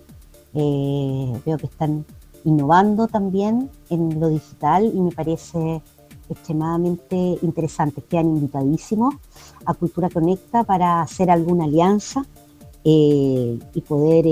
Eh, 0.55 1.33
veo 1.47 1.57
que 1.57 1.67
están 1.67 2.05
innovando 2.45 3.07
también 3.07 3.71
en 3.91 4.19
lo 4.19 4.29
digital 4.29 4.91
y 4.93 5.01
me 5.01 5.13
parece 5.13 5.83
extremadamente 6.29 7.39
interesante. 7.43 8.03
Quedan 8.03 8.27
invitadísimos 8.27 9.15
a 9.65 9.75
Cultura 9.75 10.11
Conecta 10.11 10.65
para 10.65 11.01
hacer 11.01 11.31
alguna 11.31 11.65
alianza 11.65 12.25
eh, 12.85 13.59
y 13.73 13.81
poder 13.83 14.27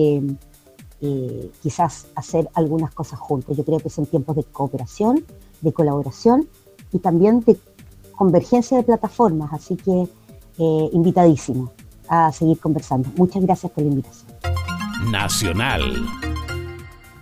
eh, 1.01 1.51
quizás 1.63 2.07
hacer 2.15 2.49
algunas 2.55 2.93
cosas 2.93 3.19
juntos. 3.19 3.57
Yo 3.57 3.65
creo 3.65 3.79
que 3.79 3.91
son 3.91 4.07
tiempos 4.07 4.37
de 4.37 4.45
cooperación, 4.45 5.25
de 5.61 5.73
colaboración 5.73 6.49
y 6.93 6.99
también 6.99 7.41
de 7.41 7.57
convergencia 8.13 8.77
de 8.77 8.83
plataformas, 8.83 9.53
así 9.53 9.77
que 9.77 10.09
eh, 10.59 10.91
invitadísimo 10.93 11.73
a 12.09 12.33
seguir 12.33 12.59
conversando. 12.59 13.09
Muchas 13.17 13.43
gracias 13.43 13.71
por 13.71 13.85
la 13.85 13.91
invitación. 13.91 14.33
Nacional. 15.11 15.83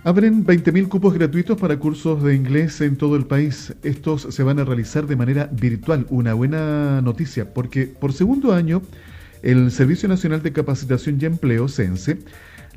Abren 0.03 0.45
20.000 0.45 0.87
cupos 0.87 1.13
gratuitos 1.13 1.57
para 1.57 1.77
cursos 1.77 2.23
de 2.23 2.33
inglés 2.33 2.79
en 2.81 2.97
todo 2.97 3.15
el 3.17 3.25
país. 3.25 3.75
Estos 3.83 4.27
se 4.33 4.41
van 4.41 4.57
a 4.57 4.63
realizar 4.63 5.05
de 5.05 5.17
manera 5.17 5.49
virtual. 5.51 6.07
Una 6.09 6.33
buena 6.33 7.01
noticia, 7.01 7.53
porque 7.53 7.87
por 7.87 8.13
segundo 8.13 8.53
año 8.53 8.81
el 9.43 9.69
Servicio 9.69 10.07
Nacional 10.07 10.41
de 10.41 10.53
Capacitación 10.53 11.19
y 11.21 11.25
Empleo, 11.25 11.67
CENSE, 11.67 12.19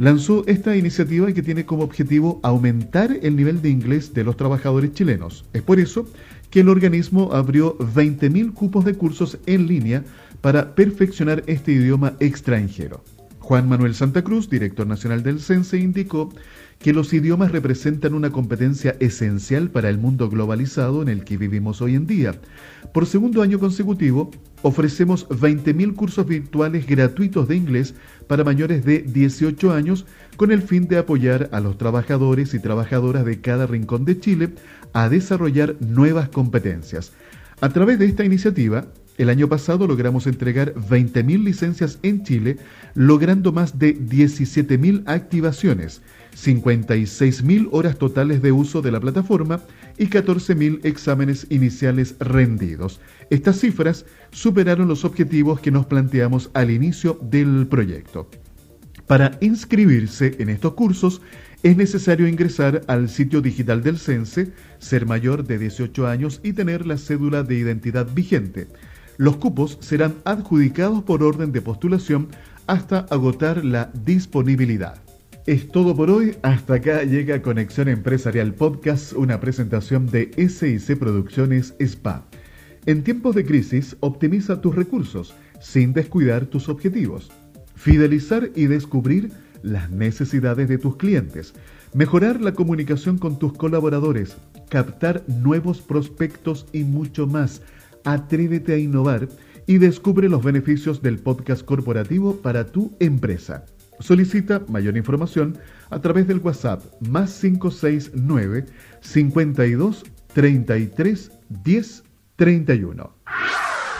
lanzó 0.01 0.45
esta 0.47 0.75
iniciativa 0.75 1.31
que 1.31 1.43
tiene 1.43 1.67
como 1.67 1.85
objetivo 1.85 2.41
aumentar 2.43 3.19
el 3.23 3.37
nivel 3.37 3.61
de 3.61 3.69
inglés 3.69 4.15
de 4.15 4.25
los 4.25 4.35
trabajadores 4.35 4.95
chilenos. 4.95 5.45
Es 5.53 5.61
por 5.61 5.79
eso 5.79 6.09
que 6.49 6.61
el 6.61 6.71
organismo 6.71 7.35
abrió 7.35 7.77
20.000 7.77 8.55
cupos 8.55 8.87
de 8.87 8.95
cursos 8.95 9.37
en 9.45 9.67
línea 9.67 10.03
para 10.41 10.75
perfeccionar 10.75 11.45
este 11.47 11.73
idioma 11.73 12.15
extranjero. 12.19 13.05
Juan 13.41 13.69
Manuel 13.69 13.95
Santa 13.95 14.25
Cruz, 14.25 14.49
director 14.49 14.87
nacional 14.87 15.23
del 15.23 15.39
CENSE, 15.39 15.79
indicó 15.79 16.33
que 16.79 16.95
los 16.95 17.13
idiomas 17.13 17.53
representan 17.53 18.15
una 18.15 18.31
competencia 18.31 18.97
esencial 19.01 19.69
para 19.69 19.91
el 19.91 19.99
mundo 19.99 20.31
globalizado 20.31 21.03
en 21.03 21.09
el 21.09 21.25
que 21.25 21.37
vivimos 21.37 21.83
hoy 21.83 21.95
en 21.95 22.07
día. 22.07 22.41
Por 22.95 23.05
segundo 23.05 23.43
año 23.43 23.59
consecutivo, 23.59 24.31
ofrecemos 24.63 25.29
20.000 25.29 25.95
cursos 25.95 26.27
virtuales 26.27 26.87
gratuitos 26.87 27.49
de 27.49 27.57
inglés 27.57 27.95
para 28.27 28.45
mayores 28.45 28.85
de 28.85 29.01
18 29.01 29.73
años 29.73 30.07
con 30.37 30.53
el 30.53 30.63
fin 30.63 30.89
de 30.89 30.99
apoyar 30.99 31.49
a 31.53 31.61
los 31.61 31.79
trabajadores 31.79 32.55
y 32.55 32.59
trabajadoras 32.59 33.25
de 33.25 33.41
cada 33.41 33.67
rincón 33.67 34.05
de 34.05 34.19
Chile 34.21 34.51
a 34.93 35.09
desarrollar 35.09 35.77
nuevas 35.81 36.29
competencias. 36.29 37.13
A 37.61 37.69
través 37.69 37.99
de 37.99 38.07
esta 38.07 38.25
iniciativa, 38.25 38.87
el 39.19 39.29
año 39.29 39.49
pasado 39.49 39.87
logramos 39.87 40.27
entregar 40.27 40.75
20.000 40.75 41.45
licencias 41.45 41.99
en 42.03 42.25
Chile, 42.25 42.57
logrando 42.95 43.53
más 43.53 43.79
de 43.79 43.95
17.000 43.95 45.03
activaciones, 45.05 46.01
56.000 46.37 47.69
horas 47.73 47.99
totales 47.99 48.43
de 48.43 48.53
uso 48.53 48.83
de 48.83 48.93
la 48.93 49.01
plataforma 49.01 49.61
y 49.99 50.07
14.000 50.07 50.81
exámenes 50.85 51.47
iniciales 51.51 52.17
rendidos. 52.19 53.01
Estas 53.31 53.61
cifras 53.61 54.07
superaron 54.31 54.89
los 54.89 55.05
objetivos 55.05 55.61
que 55.61 55.71
nos 55.71 55.87
planteamos 55.87 56.51
al 56.55 56.71
inicio 56.71 57.19
del 57.23 57.67
proyecto. 57.67 58.29
Para 59.07 59.39
inscribirse 59.41 60.37
en 60.39 60.51
estos 60.51 60.75
cursos 60.75 61.21
es 61.63 61.77
necesario 61.77 62.27
ingresar 62.27 62.83
al 62.87 63.09
sitio 63.09 63.41
digital 63.41 63.83
del 63.83 63.99
CENSE, 63.99 64.53
ser 64.79 65.05
mayor 65.05 65.45
de 65.45 65.59
18 65.59 66.07
años 66.07 66.41
y 66.43 66.53
tener 66.55 66.87
la 66.87 66.97
cédula 66.97 67.43
de 67.43 67.57
identidad 67.57 68.09
vigente. 68.15 68.69
Los 69.19 69.37
cupos 69.37 69.77
serán 69.81 70.15
adjudicados 70.25 71.03
por 71.03 71.23
orden 71.23 71.53
de 71.53 71.61
postulación 71.61 72.29
hasta 72.67 73.01
agotar 73.11 73.65
la 73.65 73.91
disponibilidad. 74.07 75.10
Es 75.47 75.69
todo 75.69 75.97
por 75.97 76.11
hoy. 76.11 76.37
Hasta 76.43 76.75
acá 76.75 77.03
llega 77.03 77.41
Conexión 77.41 77.89
Empresarial 77.89 78.53
Podcast, 78.53 79.15
una 79.15 79.41
presentación 79.41 80.07
de 80.07 80.31
SIC 80.37 80.99
Producciones 80.99 81.75
SPA. 81.81 82.27
En 82.85 83.03
tiempos 83.03 83.35
de 83.35 83.47
crisis, 83.47 83.97
optimiza 84.01 84.61
tus 84.61 84.75
recursos 84.75 85.35
sin 85.59 85.95
descuidar 85.95 86.45
tus 86.45 86.69
objetivos. 86.69 87.31
Fidelizar 87.75 88.51
y 88.55 88.67
descubrir 88.67 89.33
las 89.63 89.91
necesidades 89.91 90.69
de 90.69 90.77
tus 90.77 90.97
clientes. 90.97 91.55
Mejorar 91.95 92.43
la 92.43 92.53
comunicación 92.53 93.17
con 93.17 93.39
tus 93.39 93.55
colaboradores. 93.55 94.37
Captar 94.69 95.25
nuevos 95.27 95.81
prospectos 95.81 96.67
y 96.73 96.85
mucho 96.85 97.27
más. 97.27 97.63
Atrévete 98.05 98.75
a 98.75 98.79
innovar 98.79 99.29
y 99.67 99.79
descubre 99.79 100.29
los 100.29 100.45
beneficios 100.45 101.01
del 101.01 101.19
podcast 101.19 101.65
corporativo 101.65 102.37
para 102.37 102.67
tu 102.67 102.95
empresa. 103.01 103.65
Solicita 104.01 104.63
mayor 104.69 104.97
información 104.97 105.59
a 105.91 106.01
través 106.01 106.27
del 106.27 106.39
WhatsApp 106.39 106.83
más 107.01 107.39
569 107.41 108.67
52 109.01 110.05
33 110.33 111.31
10 111.49 112.03
31. 112.37 113.15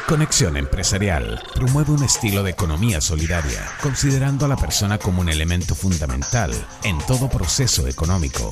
Conexión 0.09 0.57
Empresarial 0.57 1.41
promueve 1.55 1.93
un 1.93 2.03
estilo 2.03 2.43
de 2.43 2.51
economía 2.51 3.01
solidaria, 3.01 3.61
considerando 3.81 4.47
a 4.47 4.49
la 4.49 4.57
persona 4.57 4.99
como 4.99 5.21
un 5.21 5.29
elemento 5.29 5.77
fundamental 5.77 6.51
en 6.83 6.99
todo 7.07 7.29
proceso 7.29 7.87
económico. 7.87 8.51